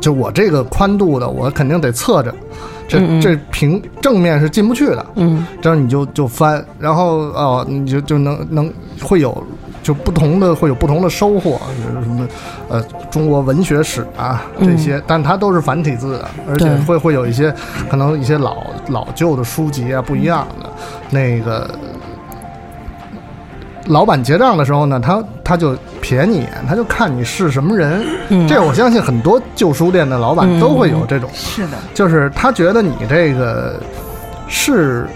[0.00, 2.34] 就我这个宽度的，我肯定得侧着，
[2.92, 5.46] 这这平正面是进不去的，嗯。
[5.60, 9.42] 这样你就就翻，然后哦，你就就能能会有
[9.82, 12.28] 就不同的会有不同的收获，就是什么
[12.68, 17.54] 呃中国文学史啊这些，但它都是繁体字的，而且会会有一些
[17.88, 20.70] 可能一些老老旧的书籍啊不一样的，
[21.10, 21.70] 那个。
[23.86, 28.04] 老板结账的时候呢，他他就瞥你一眼，他就看你是什么人。
[28.28, 28.46] 嗯。
[28.46, 31.28] 这我相信很多旧书店的老板都会有这种。
[31.34, 33.80] 是的，就是他觉得你这个
[34.48, 35.06] 是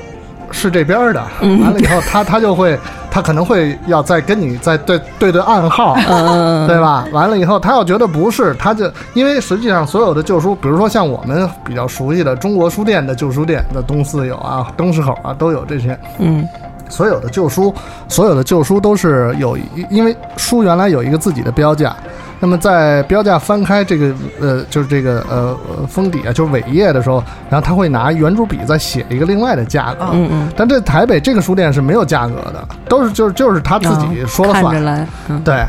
[0.50, 2.78] 是这边的，嗯完了以后他他就会
[3.10, 7.06] 他可能会要再跟你再对对对暗号，嗯，对吧？
[7.12, 15.98] 完了以后，他要觉得不是，他就因为实际上所有的旧书，比如说像我们比较熟悉的中国书店的旧书店的东四有啊、东市口啊，都有这些。
[16.18, 16.46] 嗯
[16.88, 17.74] 所有的旧书，
[18.06, 21.96] 所有的旧书都是有一，因为书原来有一个自己的标价，
[22.38, 30.06] 那么在标价翻开这个呃，就是这个呃呃封底啊，就是尾页的时候，然后他会拿圆珠笔再写一个另外的价格。
[30.12, 34.64] 嗯嗯，但这台北这个书店是没有价格的，都是就是就是他自己说了算。
[34.64, 35.64] 看着来，嗯对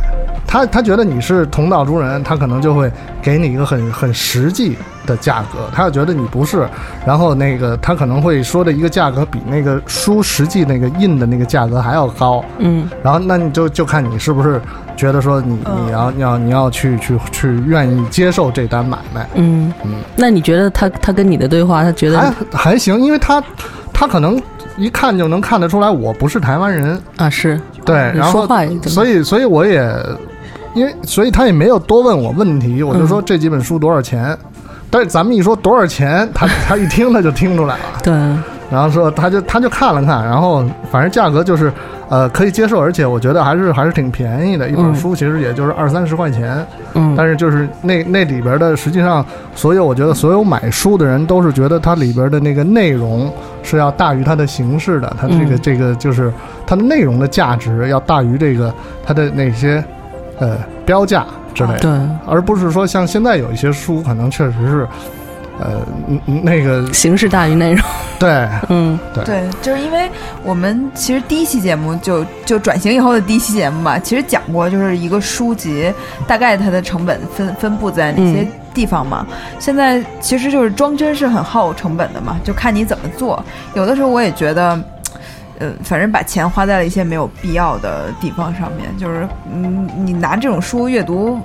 [0.48, 2.90] 他，他觉得你是同道中人，他可能就会
[3.22, 5.70] 给你一个很很实际的价格。
[5.74, 6.66] 他要觉得你不是，
[7.06, 12.44] 然后那个他可能会说的一个价格比那个书实际那个印的那个价格还要高。
[12.60, 12.90] 嗯。
[13.04, 14.62] 然后那你就就看你是不是
[14.96, 19.72] 觉得说你你要你要你要去去去愿意接受这单买卖，嗯。
[19.84, 22.20] 嗯，那你觉得他他跟你的对话，他觉得？
[22.20, 23.44] 还还行，因为他
[23.92, 24.42] 他可能
[24.78, 27.60] 一看就能看得出来我不是台湾人，啊是。
[27.86, 28.46] 对，然后
[28.84, 29.90] 所以所以我也
[30.78, 33.08] 因为所以他也没有多问我问题，我就嗯。
[33.08, 34.38] 说这几本书多少钱。
[34.90, 38.14] 但是咱们一说多少钱，他他一听他就听出来了，对，
[38.72, 41.70] 然后说他就他就看了看，然后反正价格就是
[42.08, 44.96] 呃可以接受，而且我觉得还是还是挺便宜的，一本嗯。
[44.96, 47.14] 书其实也就是二三十块钱，嗯。
[47.18, 49.24] 但是就是那那里边的实际上
[49.54, 53.30] 所有我觉得所有买书的人都是觉得它里边的那个内容
[53.64, 55.60] 是要大于它的形式的，它这个、嗯。
[55.62, 56.32] 这个就是
[56.66, 58.74] 它的内容的价值要大于这个
[59.06, 59.84] 它的那些
[60.40, 61.80] 呃标价之类的。
[61.80, 61.92] 对，
[62.26, 64.88] 而不是说像现在有一些书，可能确实是，
[65.60, 65.82] 呃，
[66.44, 67.84] 那个形式大于内容，
[68.20, 70.10] 对嗯对，就是因为
[70.44, 75.92] 我们其实第一期节目就就转型以后的第一期节目吧，其实讲过就是一个书籍
[76.28, 79.26] 大概它的成本分分布在哪些嗯地方嘛。
[79.58, 83.44] 现在其实就是装帧是很耗成本的嘛，就看你怎么做。
[83.74, 84.80] 有的时候我也觉得。
[85.60, 91.40] 呃，反正把钱花在了一些没有必要的地方上面，就是嗯，你拿这种书阅读，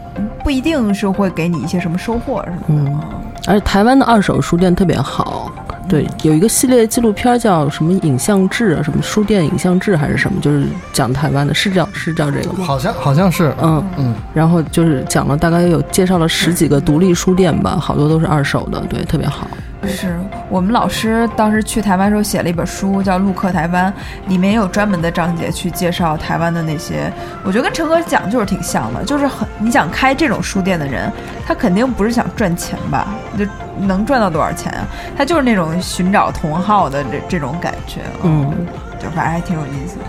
[0.44, 2.90] 不一定是会给你一些什么收获什么的。
[2.90, 3.00] 嗯
[3.48, 5.50] 而且台湾的二手书店特别好，
[5.88, 12.64] 对，有一个系列纪录片叫什么影像志啊，什么书店影像志还是什么，就是讲台湾的，是叫是叫这个吗？
[12.64, 19.48] 好像好像是，嗯，嗯，然后就是讲了大概有介绍了十几个独立书店吧，好多都是二手的，对，特别好。
[19.88, 20.16] 是
[20.48, 23.92] 我们老师当时去台湾时候写了一本书，叫《陆客台湾》，
[24.28, 27.12] 里面也有专门的章节去介绍台湾的那些。
[27.42, 31.10] 我觉得跟陈哥讲就是挺像的，就是很你想开这种书店的人，
[31.46, 33.08] 他肯定不是想赚钱吧？
[33.38, 33.44] 就
[33.78, 34.86] 能赚到多少钱啊？
[35.16, 38.66] 他就是那种寻找同好的这这种感觉，嗯，
[39.00, 40.04] 就反正还挺有意思的。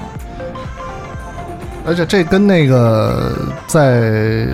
[1.85, 3.35] 而且这跟那个
[3.67, 4.47] 在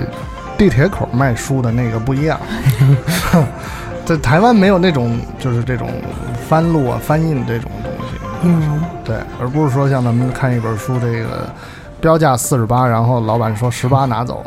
[0.58, 2.40] 地铁口卖书的那个不一样
[4.10, 5.88] 在台湾没有那种就是这种
[6.48, 11.48] 翻录啊、翻印这种东西，嗯，对，而不是说像咱们看一本书，这个
[12.02, 14.44] 标价四十八，然后老板说十八拿走，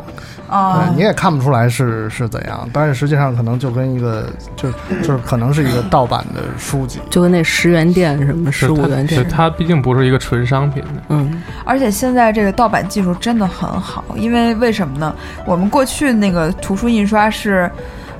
[0.49, 4.69] 啊对，你也看不出来是是怎样，但是实际上可能就跟一个就
[5.01, 10.83] 就是可能是一个盗版的书籍，就跟那十元店什么十五元店，它毕竟不是一个纯商品。
[10.83, 11.41] 的，嗯。
[11.63, 15.15] 而且现在这个盗版技术真的很好，因为为什么呢？
[15.45, 17.71] 我们过去那个图书印刷是，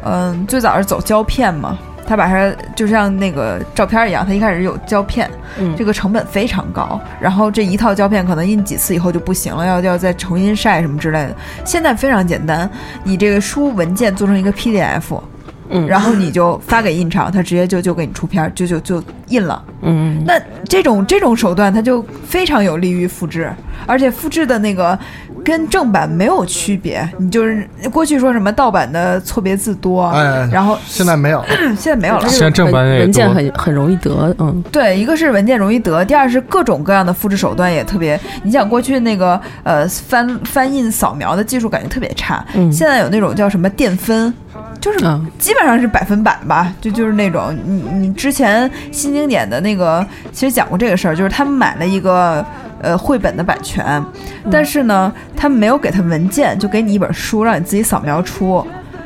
[0.05, 11.35] 嗯、最早是走胶片嘛，他把它就像那个照片一样，他一开始有胶片，嗯，这个成本非常高，然后这一套胶片可能印几次以后就不行了，要要再重新晒什么之类的。
[11.65, 12.69] 现在非常简单，
[13.03, 15.21] 你这个书文件做成一个 PDF，
[15.69, 19.63] 嗯然后你就发给印厂，他直接就就给你出片儿，就就就印了。
[19.81, 23.51] 嗯那这种这种手段，它就非常有利于复制，
[23.85, 24.97] 而且复制的那个
[25.43, 27.07] 跟正版没有区别。
[27.17, 31.43] 你就是过去说什么盗版的错别字多，哎然后现在没有，
[31.77, 32.27] 现在没有了。
[32.27, 38.19] 现在正版也文件很很容易得，嗯对，一个是文件容易得，第二是各种各样的复制手段也特别。
[38.43, 44.33] 你想过去那个呃翻翻印扫描的技术感觉特别差，嗯现在有那种叫什么电分，
[44.79, 52.45] 就是啊基本上是百分百吧，就就是那种你你之前新经典的那个其实讲过这个事儿，就是他们买了一个
[52.83, 54.03] 呃绘本的版权，
[54.51, 58.63] 但是呢他没有给他文件，就给你一本书让你自己扫描出。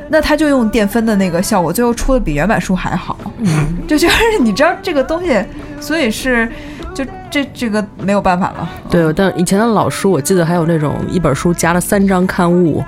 [0.10, 3.18] 那他就用电分的那个效果，最后出的比原版书还好。
[3.40, 5.38] 嗯，就就是你知道这个东西，
[5.82, 6.50] 所以是
[6.96, 8.70] 就这这个没有办法了。
[8.90, 12.82] 对，但以前的老书，我记得还有那种一本书夹了三张刊物，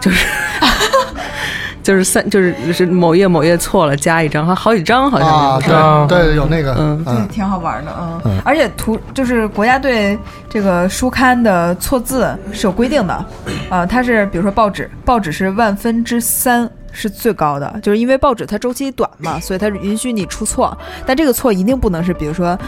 [0.00, 0.26] 就是
[1.84, 6.06] 就是三就是是某页某页错了加一张，还好几张好像啊，是吧？
[6.08, 7.04] 对对，有那个，嗯。
[7.04, 8.40] 对，嗯，挺好玩的，嗯，嗯。
[8.44, 10.18] 而且图就是国家对
[10.48, 13.24] 这个书刊的错字是有规定的，
[13.70, 22.58] 呃，它是比如说报纸，报纸是万分之三是最高的，就是因为报纸它周期短嘛，所以它允许你出错，但这个错一定不能是比如说。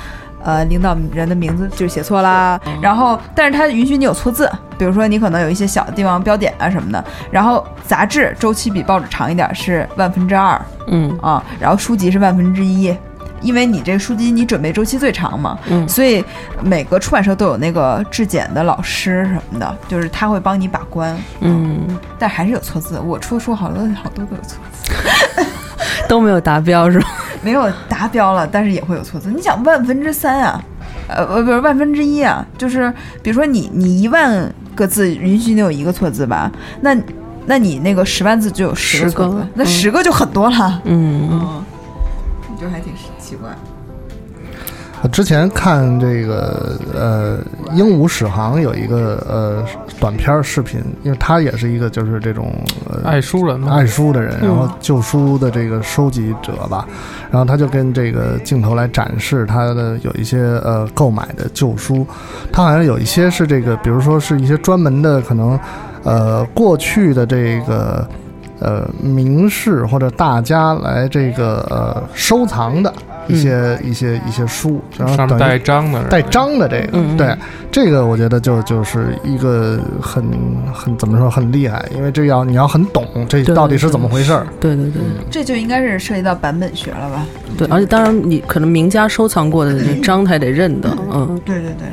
[0.47, 7.05] 呃领导人的名字就写错啦，然后但是它允许你有错字，比如说你可能有一些小的地方标点啊什么的。
[7.31, 12.97] 然后杂志周期比报纸长一点是万分之二嗯啊，然后书籍是万分之一。
[13.43, 16.25] 因为你这个书籍你准备周期最长嘛，嗯所以
[16.63, 21.87] 每个出版社都有那个质检的老师什么的，就是他会帮你把关，嗯，
[22.19, 22.99] 但还是有错字。
[22.99, 24.91] 我出的书好多好多都有错字，
[26.09, 27.07] 都没有达标是吧？
[27.43, 29.31] 没有达标了，但是也会有错字。
[29.31, 30.63] 你想万分之三啊，
[31.09, 36.51] 呃，不不是万分之一啊，就是比如说你你一万个字允许你有一个错字吧，
[36.81, 36.97] 那
[37.47, 40.81] 那你那个十万字就有十个十个错字，那嗯十个就很多了。
[40.85, 41.65] 嗯嗯，
[42.51, 43.51] 你就还挺奇怪。
[45.03, 47.39] 我之前看这个呃
[47.75, 49.65] 《鹦鹉史航》有一个呃
[50.01, 52.53] 短片儿视频，因为他也是一个就是这种
[52.91, 54.49] 呃爱书人嘛，爱书的人，嗯。
[54.49, 56.87] 然后旧书的这个收集者吧，
[57.31, 62.07] 然后他就跟这个镜头来展示他的有一些呃购买的旧书，
[62.51, 65.59] 他好像有一些是这个，比如说是一些专门的可能
[66.05, 68.09] 呃过去的这个
[68.61, 72.93] 呃名士或者大家来这个呃收藏的
[73.29, 77.37] 一些、一些一些书，然后上面等带章的，带章的这个，嗯嗯对
[77.73, 80.25] 这个我觉得就就是一个很
[80.73, 84.47] 很怎么说很厉害，因为这要你要很懂这到底是怎么回事儿。
[84.61, 87.27] 对对对这就应该是涉及到版本学了吧？
[87.59, 91.89] 对，而且当然你可能名家收藏过的这 章他也得认得，嗯对对对。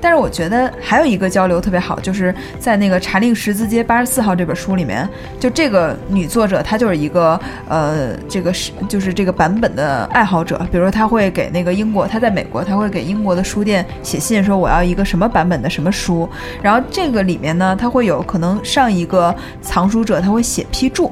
[0.00, 7.38] 但是我觉得还有一个交流特别好，就是在那个《查令十字街八十四号》这本书里面，就这个女作者她就是一个
[7.68, 10.58] 呃，这个是就是这个版本的爱好者。
[10.70, 16.28] 比如说，她会给那个英国，她在美国，她会给英国的书店写信说我要一个什么版本的什么书。
[16.62, 21.10] 然后这个里面呢，她会有可能上一个藏书者他会写批注。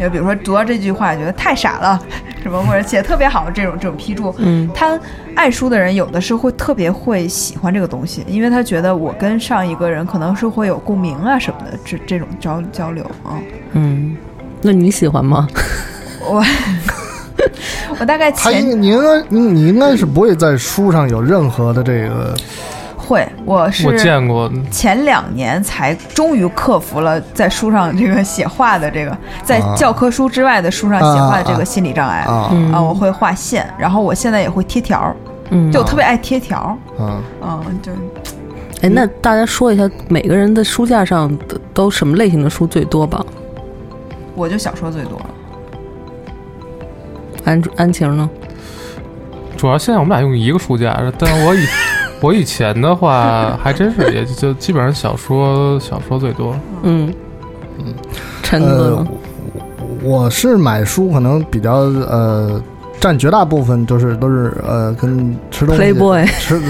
[0.00, 2.02] 就比如说读到这句话，觉得太傻了，
[2.42, 4.98] 什么或者写得特别好这种这种批注，嗯他
[5.36, 13.38] 爱书的人有的是会特别会喜欢这个东西，因为他觉得我跟上一个人可能是会有共鸣啊什么的，这这种交交流啊。
[13.72, 14.16] 嗯，
[14.62, 15.46] 那你喜欢吗？
[16.24, 16.42] 我
[17.98, 22.34] 我大概他前应你应该你你应该是不会在书上有任何的这个
[23.10, 32.18] 会，我是我见过，前两年才终于克服了在书上这个写画的这个，在啊教科书之外的书上写画的这啊啊个心理障碍。
[32.20, 35.16] 啊嗯啊，我会画线，然后我现在也会贴条儿，
[35.50, 37.90] 嗯，就我特别爱贴条儿，嗯，嗯，就
[38.82, 43.26] 哎，那大家说一下每个人的书架上的都什么类型的书最多吧？
[44.36, 45.26] 我就小说最多了。
[47.44, 48.30] 安安晴呢？
[49.56, 51.66] 主要现在我们俩用一个书架，但我以
[52.20, 57.12] 我以前的话还真是也就基本上小说 小说最多，嗯。
[57.78, 57.94] 嗯，
[58.42, 59.06] 陈哥呃？，
[60.02, 62.62] 我是买书可能比较呃
[63.00, 66.60] 占绝大部分都是都是呃跟吃东西 Playboy 吃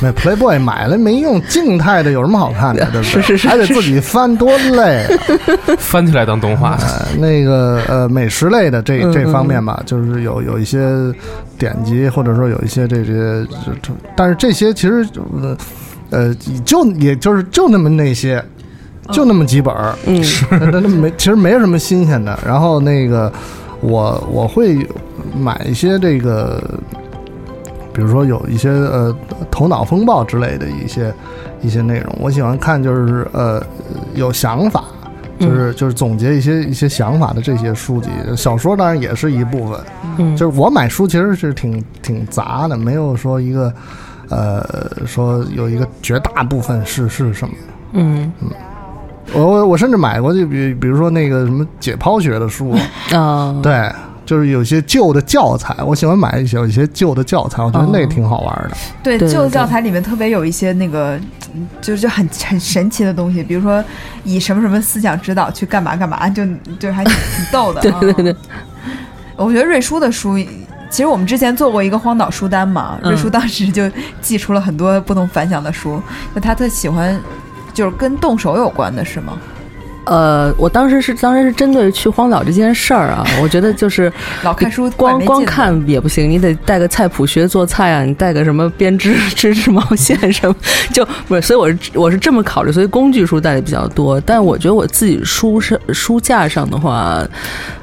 [0.00, 3.10] Playboy 买了没用，静态的有什么好看的， 对不对？
[3.10, 5.08] 是是是还得自己翻，多累啊。
[5.78, 6.76] 翻起来当动画。
[6.80, 10.86] 呃，那个呃，美食类的这嗯这方面吧，就是有有一些
[11.58, 13.46] 典籍，或者说有一些这些，
[14.14, 15.06] 但是这些其实
[15.42, 15.56] 呃
[16.10, 16.34] 呃，
[16.64, 18.42] 就也就是就那么那些，
[19.10, 22.38] 就那么几本儿，嗯那那那没其实没什么新鲜的。
[22.46, 23.32] 然后那个
[23.80, 24.86] 我我会
[25.36, 26.62] 买一些这个，
[27.92, 29.14] 比如说有一些呃
[29.50, 31.12] 头脑风暴之类的一些
[31.62, 33.62] 一些内容，我喜欢看就是呃
[34.14, 34.84] 有想法。
[35.40, 39.78] 就是就是总结一些一些想法的这些书籍，小说当然也是一部分。
[40.18, 43.72] 嗯，就是我买书其实是挺挺杂的，没有说一个
[44.30, 44.66] 呃
[45.06, 47.54] 说有一个绝大部分是是什么。
[47.92, 48.32] 嗯
[49.32, 52.74] 我我我甚至买过就比比如说那个什么解剖学的书，
[53.14, 53.88] 啊， 对，
[54.28, 58.76] 就是有些旧的教材，我喜欢买一些有一些旧的教材，我觉得那个挺好玩的。
[59.02, 61.18] 对，旧教材里面特别有一些那个，
[61.54, 63.82] 嗯就是就很很神奇的东西，比如说
[64.24, 66.44] 以什么什么思想指导去干嘛干嘛，就
[66.78, 67.80] 就还挺挺逗的。
[67.80, 68.36] 对对对，嗯
[69.36, 70.36] 我觉得瑞书的书，
[70.90, 76.02] 其实我们之前做过一个荒岛书单嘛，嗯瑞书当时就寄出了很多不同凡响的书，
[76.34, 77.18] 就他特喜欢，
[77.72, 79.38] 就是跟动手有关的是吗？
[80.08, 84.10] 呃，我当时是当时是针对去荒岛这件事儿啊， 我觉得就是
[84.42, 90.56] 老看书光光看也不行，你得带个菜谱学做菜啊，你带个什么编织织织毛线什么，
[90.94, 94.18] 就不是，所以我是我是这么考虑，所以工具书带的比较多。
[94.22, 97.22] 但我觉得我自己书上书架上的话，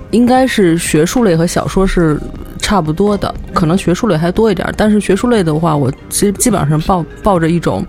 [0.10, 2.20] 应该是学术类和小说是
[2.58, 7.86] 差不多的，可能学术类还多一点儿，但是学术类的话，我其实基本上抱抱着一种。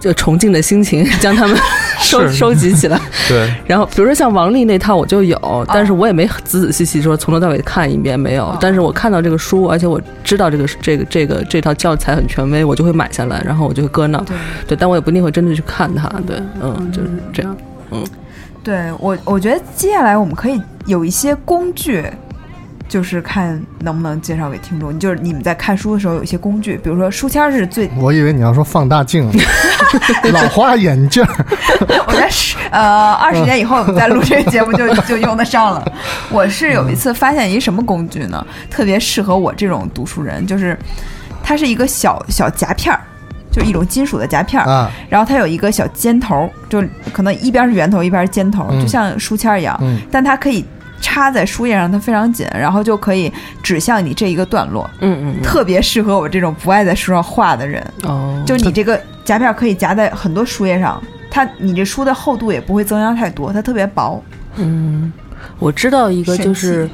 [0.00, 1.56] 就崇敬的心情 将他们
[2.00, 2.98] 收收集起来。
[3.28, 8.56] 对，然后，比如说像王丽那套我就有，但是我也没仔仔细细说从头到尾看一遍没有。
[8.60, 14.24] 但是我看到这个书，而且我知道这个这个这个这套教材很权威，我就会买下来，然后我就会搁那儿。
[14.24, 14.36] 对
[14.68, 16.08] 对，但我也不一定会真的去看它。
[16.26, 17.56] 对，嗯，就是这样。
[17.92, 18.02] 嗯
[18.62, 22.04] 对我，我觉得接下来我们可以有一些工具，
[22.86, 24.98] 就是看能不能介绍给听众。
[24.98, 29.26] 就是你们在看书的时候有一些工具，比如说书签是最，我以为你要说放大镜，
[30.32, 31.46] 老花眼镜儿，
[32.06, 35.84] 我觉得是呃二十年以后我们再录这个节目就 就用得上了。
[36.30, 38.44] 我是有一次发现一什么工具呢？
[38.70, 40.78] 特别适合我这种读书人，就是
[41.42, 43.00] 它是一个小小夹片儿。
[43.52, 46.80] 就一种金属的夹片儿，啊，然后它有一个小尖头，就
[47.12, 49.76] 可能一边是圆头，一边是尖头，嗯就像书签儿一样。
[49.82, 50.64] 嗯但它可以
[51.00, 57.84] 插在书页上，它非常紧，然后就可以指向你这一个段落，嗯嗯特别适合我这种不爱在书上画的人。
[58.04, 61.00] 哦，就你这个夹片可以夹在很多书页上，
[61.30, 64.20] 它你这书的厚度也不会增加太多，它特别薄。
[64.56, 65.12] 嗯，
[65.60, 66.90] 我知道一个就是。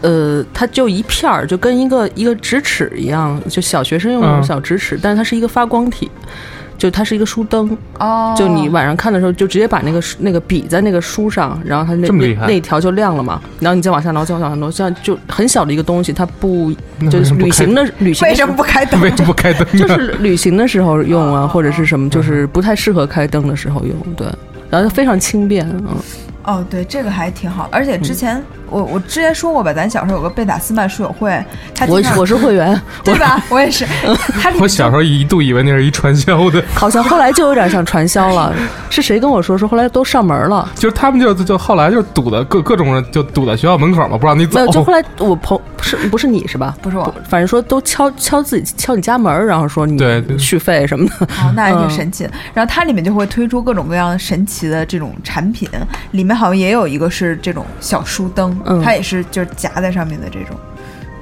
[0.00, 6.08] 呃，它就一片儿，就跟一个一个直尺一样，就小学生用那种嗯小直尺，但是它是一个发光体，
[6.78, 8.34] 就它是一个书灯，哦。
[8.38, 12.08] 就你晚上看的时候，就直接把那个那个笔在那个书上，然后它那
[12.46, 16.72] 那条就亮了嘛，然后你再往下挪，再往下挪，这样就很小的一个东西，它不
[17.10, 19.00] 就是旅行的旅行为什么不开灯？
[19.00, 19.66] 为什么不开灯？
[19.76, 24.26] 就是旅行的时候用啊，或者是什么，就是不太适合开灯的时候用，对，
[24.70, 25.96] 然后它非常轻便，嗯，
[26.44, 27.68] 哦，对，这个还挺好。
[27.72, 31.44] 而且之前、我我之前说过吧，咱小时候有个贝塔斯曼书友会，
[31.74, 33.42] 他我我是会员， 对吧？
[33.48, 33.86] 我也是。
[34.40, 38.54] 他我小时候一度以为那是一传销的，好像后来就有点像传销了。
[38.90, 39.56] 是谁跟我说？
[39.56, 40.70] 说后来都上门了。
[40.74, 44.72] 就是他们就就就后来就堵的各各种人就堵在学校门口嘛，不让你走没有，。
[44.72, 46.76] 就后来我朋是不是你是吧？
[46.82, 49.98] 不是我反正说都敲敲自己敲你家门，然后说你
[50.38, 51.26] 续费什么的。
[51.42, 52.30] 哦，那还挺嗯神奇的。
[52.54, 55.68] 然后它里面就会推出各种各样神奇的这种产品，
[56.12, 60.56] 里面好像也有一个是这种小书灯，嗯它也是就是夹在上面的这种。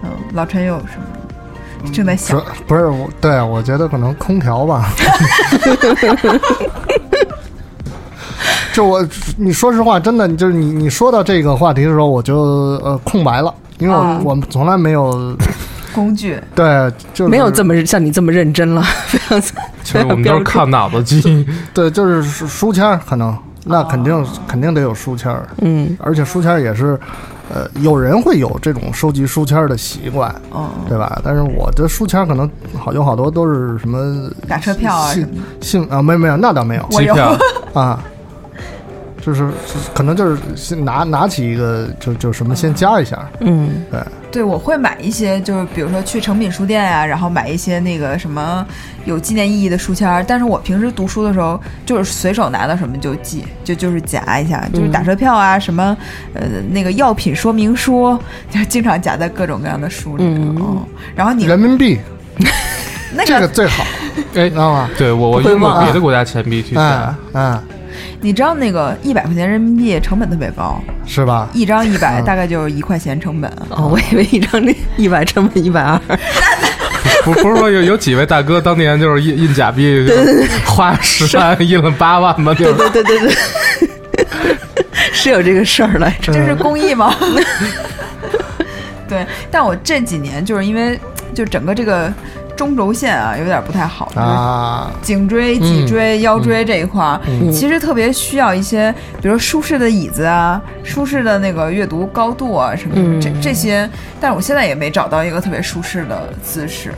[0.03, 2.45] 嗯，老陈有什么正在想主？
[2.67, 4.91] 不是我，对我觉得可能空调吧。
[8.73, 9.07] 就我，
[9.39, 12.37] 你说实话，真的，就是你你说到这个话题的时候，我就
[12.85, 15.35] 呃空白了，因为我、啊我们从来没有
[15.95, 18.85] 工具， 对，就是没有这么像你这么认真了，
[19.83, 21.47] 其实我们都是看脑子记。
[21.73, 23.35] 对，就是书书签可能
[23.69, 26.99] 那肯定、肯定得有书签儿，嗯而且书签儿也是，
[27.53, 31.21] 呃，有人会有这种收集书签儿的习惯，嗯，对吧？
[31.25, 32.49] 但是我的书签儿可能
[32.79, 35.29] 好有好多都是什么打车票啊信。
[35.61, 37.37] 信啊，没有没有，那倒没有我有机票，
[37.75, 38.03] 啊。
[39.21, 44.01] 就是就是可能就是先拿拿起一个就就什么先加一下，嗯对，
[44.43, 48.67] 我会买一些，就是比如说去诚品书店呀、然后买一些那个什么
[49.05, 50.25] 有纪念意义的书签儿。
[50.27, 55.97] 但是我平时读书的时候，就是随手拿到什么就记，就就是夹一下，就是打车票啊，什么
[56.35, 58.19] 呃那个药品说明书，
[58.51, 60.41] 就经常夹在各种各样的书里面。
[60.41, 60.83] 嗯哦，
[61.15, 61.99] 然后你人民币
[63.15, 63.85] 那这个最好，
[64.35, 64.91] 哎知，道吗？
[64.99, 67.63] 对我我用别的国家钱币去嗯夹，嗯，
[68.21, 71.49] 你知道那个一百块钱人民币成本特别高，是吧？
[71.53, 73.51] 一张一百嗯大概就是一块钱成本。
[73.71, 75.99] 哦，我以为一张那 一百成本一百二，
[77.25, 80.07] 不不是说有有几位大哥当年就是印印假币，
[80.65, 82.53] 花十万印了八万吗？
[82.55, 83.35] 就是对对对对，
[85.13, 86.33] 是有这个事儿来着。
[86.33, 87.15] 这是公益吗？
[89.09, 90.99] 对，但我这几年就是因为
[91.33, 92.13] 就整个这个
[92.57, 103.89] 中轴线啊有点不太好，就是啊，颈椎、脊椎、腰椎这一块儿，嗯其实特别需要一些，比如舒适的椅子啊，舒适的那个阅读高度啊什么这这些，
[104.19, 106.93] 但是我现在也没找到一个特别舒适的姿势。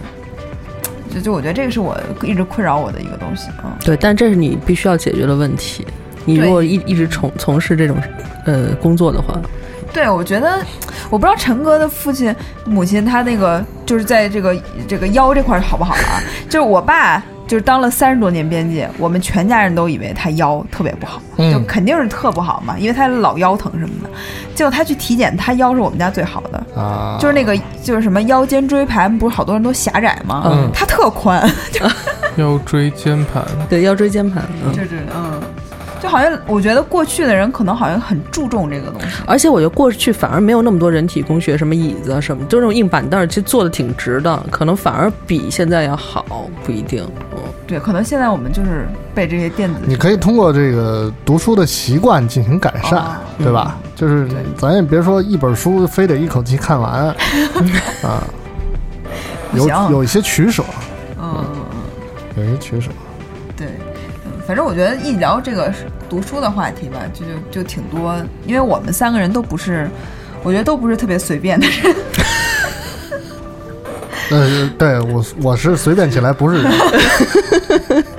[1.13, 3.77] 就就我觉得这个是我一直困扰我的一个东西啊。
[3.81, 5.87] 对，但这是你必须要解决的问题。
[6.25, 7.97] 你如果一一直从从事这种
[8.45, 9.41] 呃工作的话，
[9.93, 10.59] 对，我觉得
[11.11, 12.35] 我不知道陈哥的父亲、
[12.65, 16.21] 母亲他那个就是在这个这个腰这块儿好不好啊？
[16.49, 21.51] 就是我爸就是当了三十多年编辑，我们全家人都以为他腰特别不好，嗯。
[21.53, 24.11] 就肯定是特不好嘛，因为他老腰疼什么的。
[24.55, 30.43] 结果他去体检，他腰是我们家最好的，啊，就是那个就是什么腰间椎盘，不是好多人都狭窄吗？
[30.53, 30.71] 嗯。
[30.75, 31.87] 他特宽， 就
[32.37, 35.41] 腰椎间盘，对腰椎间盘，嗯，就是嗯，
[36.01, 39.07] 就好像我觉得过去的人可能好像很注重这个东西。
[39.27, 46.25] 而且我觉得过去反而没有那么多人体工学，什么椅子啊什么，就那种硬板凳，其实坐的挺直的，可能反而比现在要好，
[46.65, 47.05] 不一定。
[47.33, 53.79] 嗯，对，可能现在我们就是被这些电子你可以通过这个读书的习惯进行改善，哦对吧？
[53.95, 57.07] 就是咱也别说一本书非得一口气看完
[58.03, 58.23] 啊，
[59.55, 60.63] 有有一些取舍，
[61.21, 61.45] 嗯。
[62.37, 62.89] 有一些取舍。
[63.57, 63.67] 对，
[64.49, 65.71] 反正我觉得一聊这个
[66.09, 69.87] 读书的话题吧，就就就挺多，因为我们三个人都不是，
[70.43, 71.95] 我觉得都不是特别随便的人。
[74.33, 76.73] 呃，对我我是随便起来不是人，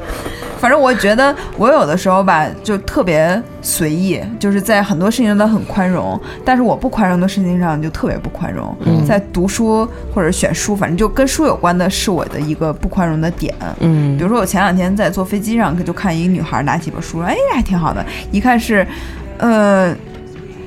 [0.59, 8.75] 反正我觉得我有的时候吧，就特别随意，就是在很多事情上都很宽容，但是我不宽容的事情上就特别不宽容。
[8.85, 13.55] 嗯在读书或者选书，反正就跟书有关的是我的一个不宽容的点。
[13.79, 18.85] 嗯比如说我前两天在坐飞机上，就看一个女孩拿起本书，哎，还挺好的，一看是，
[19.37, 19.95] 呃，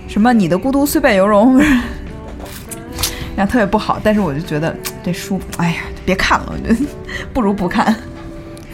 [0.09, 1.59] 什么你的孤独虽败犹荣，
[3.37, 6.81] 然后特别不好，但是我就觉得这书，哎呀，别看了，我觉得
[7.35, 7.95] 不如不看。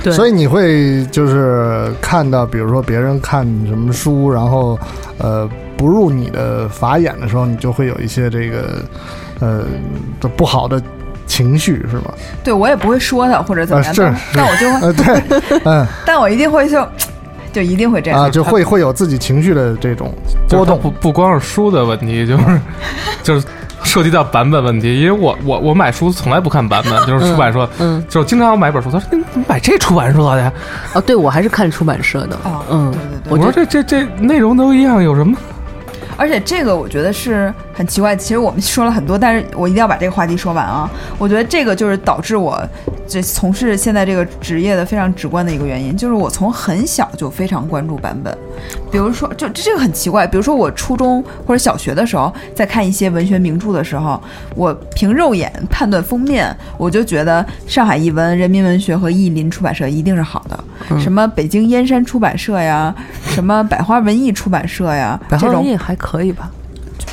[0.02, 4.78] 对，所以你会就是看到，比如说别人看什么书，然后
[5.18, 8.82] 呃不入你的法眼的时候，你就会有一些这个
[9.40, 9.64] 呃
[10.20, 10.80] 的不好的
[11.26, 12.12] 情绪，是吗？
[12.44, 16.86] 对我也不会说他或者怎么样，啊是但但我就会， 呃，对， 嗯但我一定会就
[17.52, 20.12] 就一定会这样啊，就会会有自己情绪的这种
[20.48, 20.78] 波动。
[20.80, 22.44] 不不光是书的问题，就是
[23.22, 23.46] 就是
[23.88, 25.00] 涉及到版本问题。
[25.00, 30.52] 因为我我我买书从来不看版本， 就是出版社，嗯就是经常我买本书，他说你怎么买这出版社的呀？
[30.94, 32.36] 哦，对我还是看出版社的。
[32.44, 35.36] 哦嗯对对对我说这这这内容都一样，有什么？
[36.16, 38.16] 而且这个我觉得是很奇怪。
[38.16, 40.90] 其实我们说了很多，但是我一定要把这个话题说完啊！
[41.16, 42.60] 我觉得这个就是导致我
[43.08, 48.36] 这从事现在这个职业的非常直观的一个原因，就是我从很小就非常关注版本。
[48.92, 50.26] 比如说，就这个很奇怪。
[50.26, 54.22] 比如说，我初中或者小学的时候，在看一些文学名著的时候，
[54.54, 60.98] 我凭肉眼判断封面，我就觉得上海译文、人民文学和译林出版社一定是好的。
[61.00, 62.94] 什么北京燕山出版社呀，
[63.24, 66.50] 什么百花文艺出版社呀，百花这种文艺还可以吧？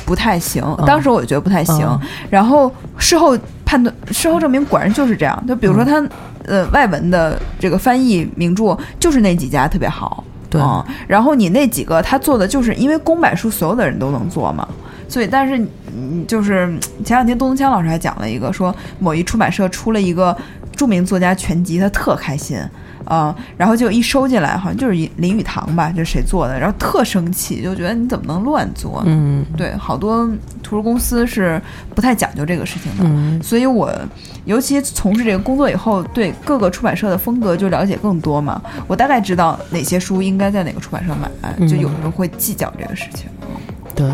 [0.04, 1.84] 不太行，当时我就觉得不太行。
[1.84, 3.36] 嗯然后事后
[3.66, 5.44] 判断，事后证明果然就是这样。
[5.46, 6.02] 就比如说他、
[6.46, 14.66] 呃外文的这个翻译名著，就是那几家特别好，对嗯然后你那几个他做的就是因为公版书所有的人都能做嘛。
[15.08, 16.66] 所以，但是，你，就是
[17.04, 20.36] 前两天东东锵老师还讲了一个，说某一出版社出了一个
[20.74, 22.58] 著名作家全集，他特开心，
[23.06, 29.02] 啊、然后就一收进来，好像就是林语堂吧，就是谁做的，然后特生气，就觉得你怎么能乱做？
[29.06, 30.26] 嗯对，好多
[30.62, 31.60] 图书公司是
[31.94, 33.04] 不太讲究这个事情的。
[33.04, 33.92] 嗯所以我
[34.44, 38.60] 尤其从事这个工作以后，对各个出版社的风格就了解更多嘛。
[38.86, 43.28] 我大概知道哪些书应该在哪个出版社买，嗯就有时候会计较这个事情。
[43.94, 44.10] 对，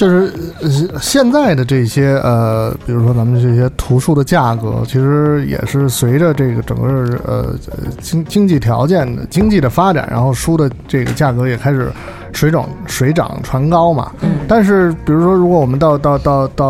[0.00, 0.32] 就是
[0.62, 6.88] 呃现在的这些呃，比如说咱们这些图书的价格，其实也是随着这个整个
[7.26, 11.92] 呃呃经经济条件的经济的发展，然后书的这个价格也开始
[12.32, 14.10] 水涨水涨船高嘛。
[14.22, 16.66] 嗯但是比如说，如果我们到到到到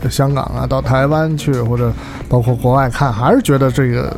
[0.00, 1.92] 呃香港啊，到台湾去，或者
[2.28, 4.16] 包括国外看，还是觉得这个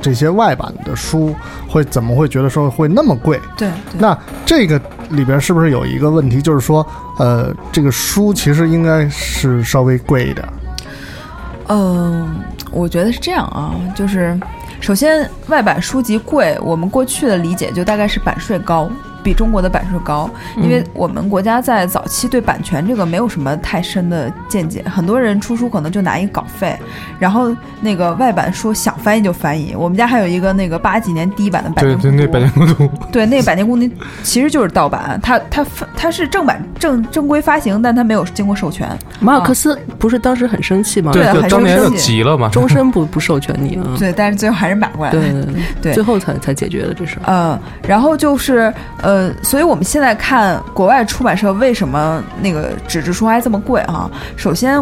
[0.00, 1.34] 这些外版的书
[1.68, 3.40] 会怎么会觉得说会那么贵？
[3.56, 4.80] 对，对那这个
[5.10, 6.86] 里边是不是有一个问题，就是说，
[7.18, 10.52] 呃，这个书其实应该是稍微贵一点儿。
[11.68, 12.28] 嗯，
[12.72, 14.38] 我觉得是这样啊，就是
[14.80, 18.90] 首先外版书籍贵，我们过去的理解就大概是版税高。
[19.22, 26.76] 比中国的版税高，因为我们国家在早期对版权这个没有什么太深的见解，很多人出书可能就拿一个稿费，
[27.18, 29.74] 然后那个外版书想翻译就翻译。
[29.76, 33.82] 我们家还有一个那个八几年第一版的《百对对，年孤独那百年孤独，对，那个《百年孤独
[34.22, 38.88] 》其实就是盗版，它它发它是正版正正规发行，但它没有经过授权。
[39.20, 41.12] 马尔克斯不是当时很生气吗？
[41.12, 42.48] 对很生当年就气急了嘛。
[42.50, 43.96] 终身不不授权你啊。
[43.98, 45.20] 对，但是最后还是买过来了。
[45.20, 47.50] 对对对对最后才才解决的这事嗯。
[47.50, 49.09] 呃，然后就是呃，
[49.42, 54.10] 所以我们现在看国外出版社为什么那个纸质书还这么贵啊？
[54.36, 54.80] 首先。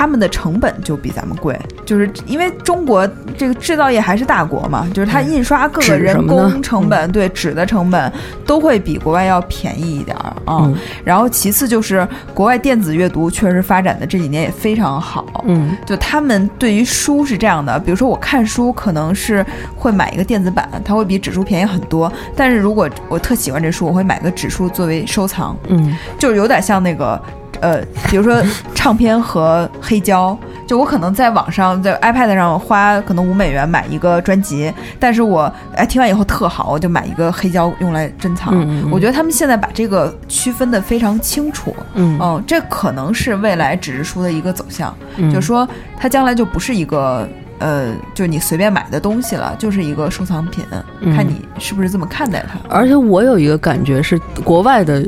[0.00, 8.10] 他们的成本就比咱们贵，就是因为中国这个制造业还是大国嘛，就是它印刷各个人工成本，对纸的成本
[8.46, 10.62] 都会比国外要便宜一点儿啊。
[10.62, 10.74] 嗯。
[11.04, 15.76] 然后其次就是国外电子阅读确实发展的这几年也非常好，嗯。
[15.84, 19.44] 就他们对于书是这样的，比如说我看书可能是
[19.76, 22.10] 会买一个电子版，它会比纸书便宜很多。
[22.34, 25.94] 但是如果我特喜欢这书，我会买个纸书作为收藏，嗯。
[26.18, 27.22] 就是有点像那个。
[27.60, 28.42] 呃，比如说
[28.74, 30.36] 唱片和黑胶，
[30.66, 38.54] 就我可能在网上在 iPad 上花可能五美元买一个专辑，但是我哎听完以后特好，我就买一个黑胶用来珍藏。
[38.54, 44.94] 嗯嗯嗯我觉得他们现在把这个区分的非常清楚，嗯嗯，这可能是未来纸质书的一个走向。
[45.16, 47.28] 嗯，就是说它将来就不是一个
[47.58, 50.64] 呃，就是你随便买的东西了，就是一个收藏品，
[51.00, 52.58] 嗯看你是不是这么看待它。
[52.74, 55.04] 而且我有一个感觉是，国外的，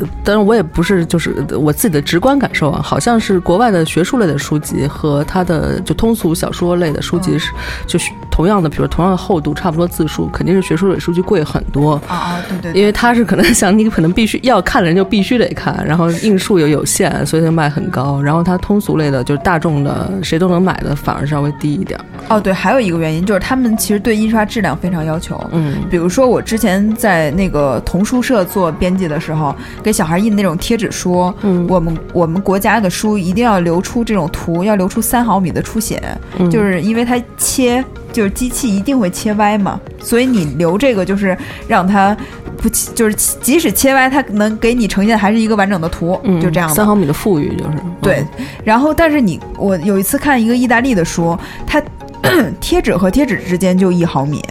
[0.00, 7.52] 呃当然我也不是就是我自己的直观感受啊，好像是国外的学术类的书籍和它的就通俗小说类的书籍是，
[7.86, 8.10] 就是
[8.40, 12.00] 同同样的，比如同样的厚度，差不多字数，肯定是学术类书籍贵很多。
[12.08, 18.18] 啊啊，对对对，因为他是可能想你可能必须要看的人就必须得看，然后印数又有限，所以它卖很高。
[18.22, 22.00] 然后它通俗类的，就是大众的谁都能买的，反而稍微低一点。
[22.30, 25.38] 哦对，还有一个原因就是他们其实对印刷质量非常要求。
[25.52, 36.00] 嗯比如说，我之前在那个童书社做编辑的时候，给小孩印那种贴纸书，嗯我们我们国家的书一定要留出这种图，要留出三毫米的出血，
[36.38, 41.36] 嗯就是因为它切，就是机器一定会切歪嘛，所以你留这个就是
[41.68, 42.16] 让它
[42.56, 46.86] 不切，就是即使切歪，它能给你呈现还是一个完整的图，嗯，就这样的三。
[46.86, 48.24] 毫米的富裕就是对，
[48.64, 51.82] 然后但是你我有一次看一个意大利的书，它
[52.60, 54.42] 贴纸和贴纸之间就一毫米，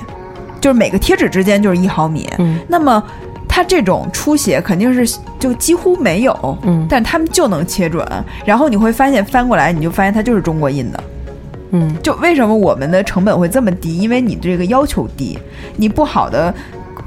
[0.59, 2.27] 就是每个贴纸之间就是一毫米。
[2.39, 3.03] 嗯那么
[3.47, 8.07] 它这种出血肯定是就几乎没有，嗯但他们就能切准。
[8.45, 11.03] 然后你会发现翻过来，你就发现它就是中国印的。
[11.71, 13.97] 嗯就为什么我们的成本会这么低？
[13.97, 15.37] 因为你这个要求低，
[15.77, 16.53] 你不好的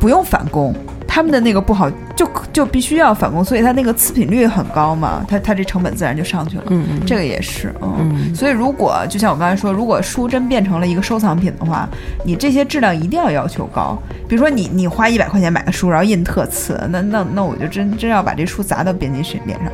[0.00, 0.74] 不用返工，
[1.06, 6.64] 他们的那个不好就就必须要返工，所以它那个次品率很高嘛，它它这成本自然就上去了。
[6.68, 7.96] 嗯嗯这个也是，嗯。
[7.98, 11.88] 嗯所以，如果就像我刚才说，如果书真变成了一个收藏品的话，
[12.24, 13.96] 你这些质量一定要要求高。
[14.28, 19.70] 比如说你，你花一百块钱买个书，然后印特次，那那那我就真真要把这书砸到编辑室脸上。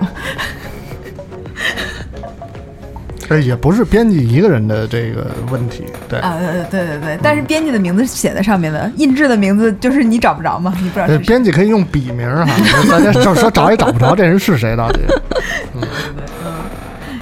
[3.29, 6.19] 哎，也不是编辑一个人的这个问题，对。
[6.21, 6.37] 啊，
[6.71, 11.19] 对对对对，但是编辑的名字写在上面的，印制的名字就是你找不着嘛，你不知道。
[11.27, 12.53] 编辑可以用笔名儿哈，
[12.91, 15.01] 大家就说找也找不着这人是谁到底。
[15.77, 15.83] 嗯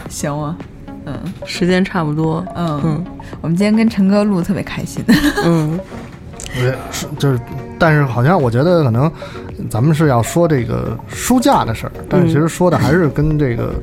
[0.09, 0.57] 行吗？
[1.04, 2.44] 嗯时间差不多。
[2.57, 3.04] 嗯嗯
[3.40, 5.04] 我们今天跟陈哥录得特别开心。
[5.44, 5.78] 嗯
[6.54, 7.38] 对，是就是，
[7.78, 9.11] 但是好像我觉得可能
[9.68, 13.74] 咱们是要说这个书架的事儿，但是其实说的还是跟这个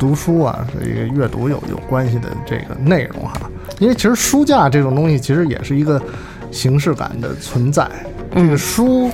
[0.00, 3.42] 读书啊，这个阅读有有关系的这个内容哈。
[3.78, 6.00] 因为其实书架这种东西，其实也是一个
[6.50, 7.86] 形式感的存在。
[8.34, 9.10] 这个书，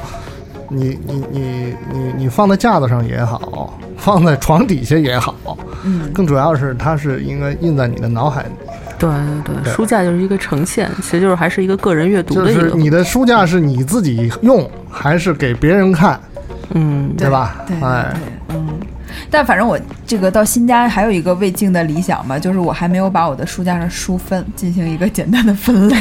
[0.68, 8.50] 你你你你你放在架子上也好， 放在床底下也好，嗯，更主要是它是应该印在你的脑海里。
[8.98, 9.10] 对
[9.44, 16.18] 对对，书架就是一个呈现，其实就是还是一个个人阅读就是的一个，你的书架是你自己用还是给别人看，
[16.74, 17.56] 嗯对吧？
[17.66, 18.14] 对对哎，
[18.48, 18.66] 对，嗯。
[19.30, 25.96] 但反正我这个到新家还有一个未尽的理想吧，就是我还没有把我的书架上书分进行一个简单的分类，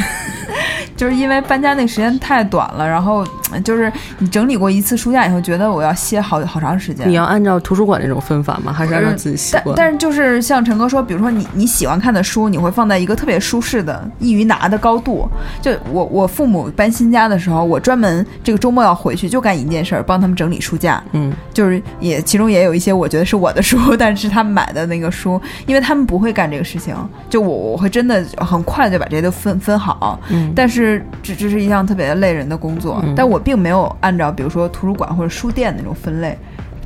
[0.96, 3.26] 就是因为搬家那时间太短了，然后
[3.64, 7.08] 就是你整理过一次书架以后，觉得我要歇好好长时间。
[7.08, 8.72] 你要按照图书馆那种分法吗？
[8.72, 9.74] 还是按照自己习惯？
[9.76, 15.28] 但但是就是像陈哥说，比如说你你喜欢看的书，你会放在一个特别舒适的、易于拿的高度。
[15.62, 21.02] 就我我父母搬新家的时候，我专门这个周末要回去，就干一件事儿，帮他们整理书架。
[21.12, 26.94] 嗯就是也其中也有一些我觉得是我的书， 但是他们买的那个书，因为他们不会干这个事情，
[27.30, 30.18] 就我我会真的很快就把这些都分分好。
[30.30, 36.36] 嗯但是这这是一项特别累人的工作，嗯但我并没有按照比如说图书馆或者书店那种分类，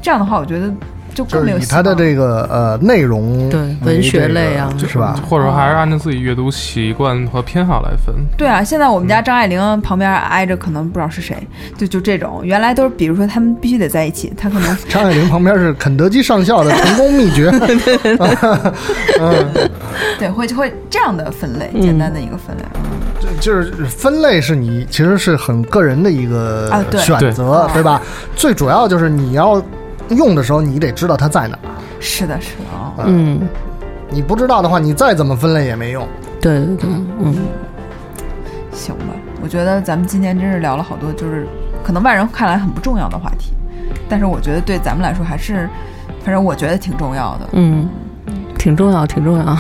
[0.03, 0.69] 这样的话，我觉得
[1.13, 5.21] 就就更没有是以它的这个呃内容对文学类啊是吧？
[5.29, 8.15] 或者说还是按照自己阅读习惯和偏好来分。
[8.37, 11.37] 对啊，现在我们家张爱玲旁边挨着可能不知道是谁，
[11.77, 17.51] 就就这种，原来都是比如说他们必须得在一起，他可能 张爱玲旁边是肯德基上校的成功秘诀
[19.21, 19.47] 嗯，
[20.19, 22.63] 对会会这样的分类，嗯简单的一个分类。
[23.41, 28.01] 就是分类是你其实是很个人的一个啊对选择，对对吧？
[28.37, 29.61] 最主要就是你要
[30.11, 31.61] 用的时候，你得知道它在哪儿。
[31.99, 33.41] 是的，是的啊、嗯，
[34.11, 36.07] 你不知道的话，你再怎么分类也没用。
[36.41, 36.91] 对对对，
[37.23, 37.35] 嗯
[38.73, 41.47] 行吧，我觉得咱们今天真是聊了好多，就是
[41.85, 43.53] 可能外人看来很不重要的话题，
[44.09, 45.69] 但是我觉得对咱们来说还是，
[46.25, 47.49] 反正我觉得挺重要的。
[47.53, 47.89] 嗯，
[48.59, 49.57] 挺重要，挺重要。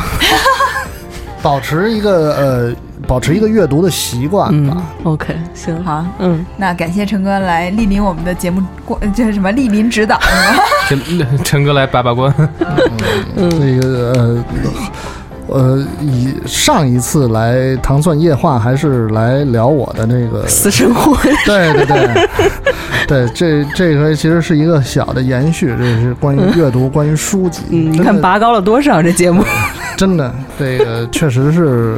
[1.42, 2.74] 保持一个呃，
[3.10, 4.76] 保持一个阅读的习惯嗯吧。
[5.02, 10.16] ，OK，行，好，嗯，那感谢陈哥来莅临我们的节目过，这是什么莅临指导？
[10.88, 12.32] 陈陈哥来把把关，
[13.36, 14.44] 这个呃
[15.48, 22.28] 呃，以上一次来糖蒜夜话还是来聊我的那个，私生活，对 对对。
[23.08, 27.62] 对， 这这回其实是一个小的延续，这是关于阅读，关于书籍。
[27.70, 29.42] 嗯，你看拔高了多少这节目？
[29.98, 31.96] 真的，这个确实是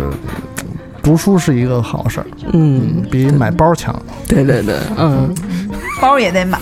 [1.03, 3.95] 读书是一个好事儿，嗯，比买包强。
[4.29, 5.35] 对对对，嗯，
[6.01, 6.59] 包也得买，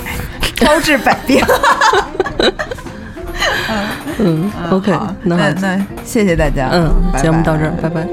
[0.64, 1.44] 包治百病。
[4.18, 4.90] 嗯，OK，
[5.22, 8.06] 那好，那那谢谢大家，嗯，节目到这儿，拜拜。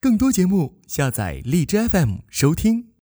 [0.00, 2.88] 更多节目，下载荔枝 FM 收听。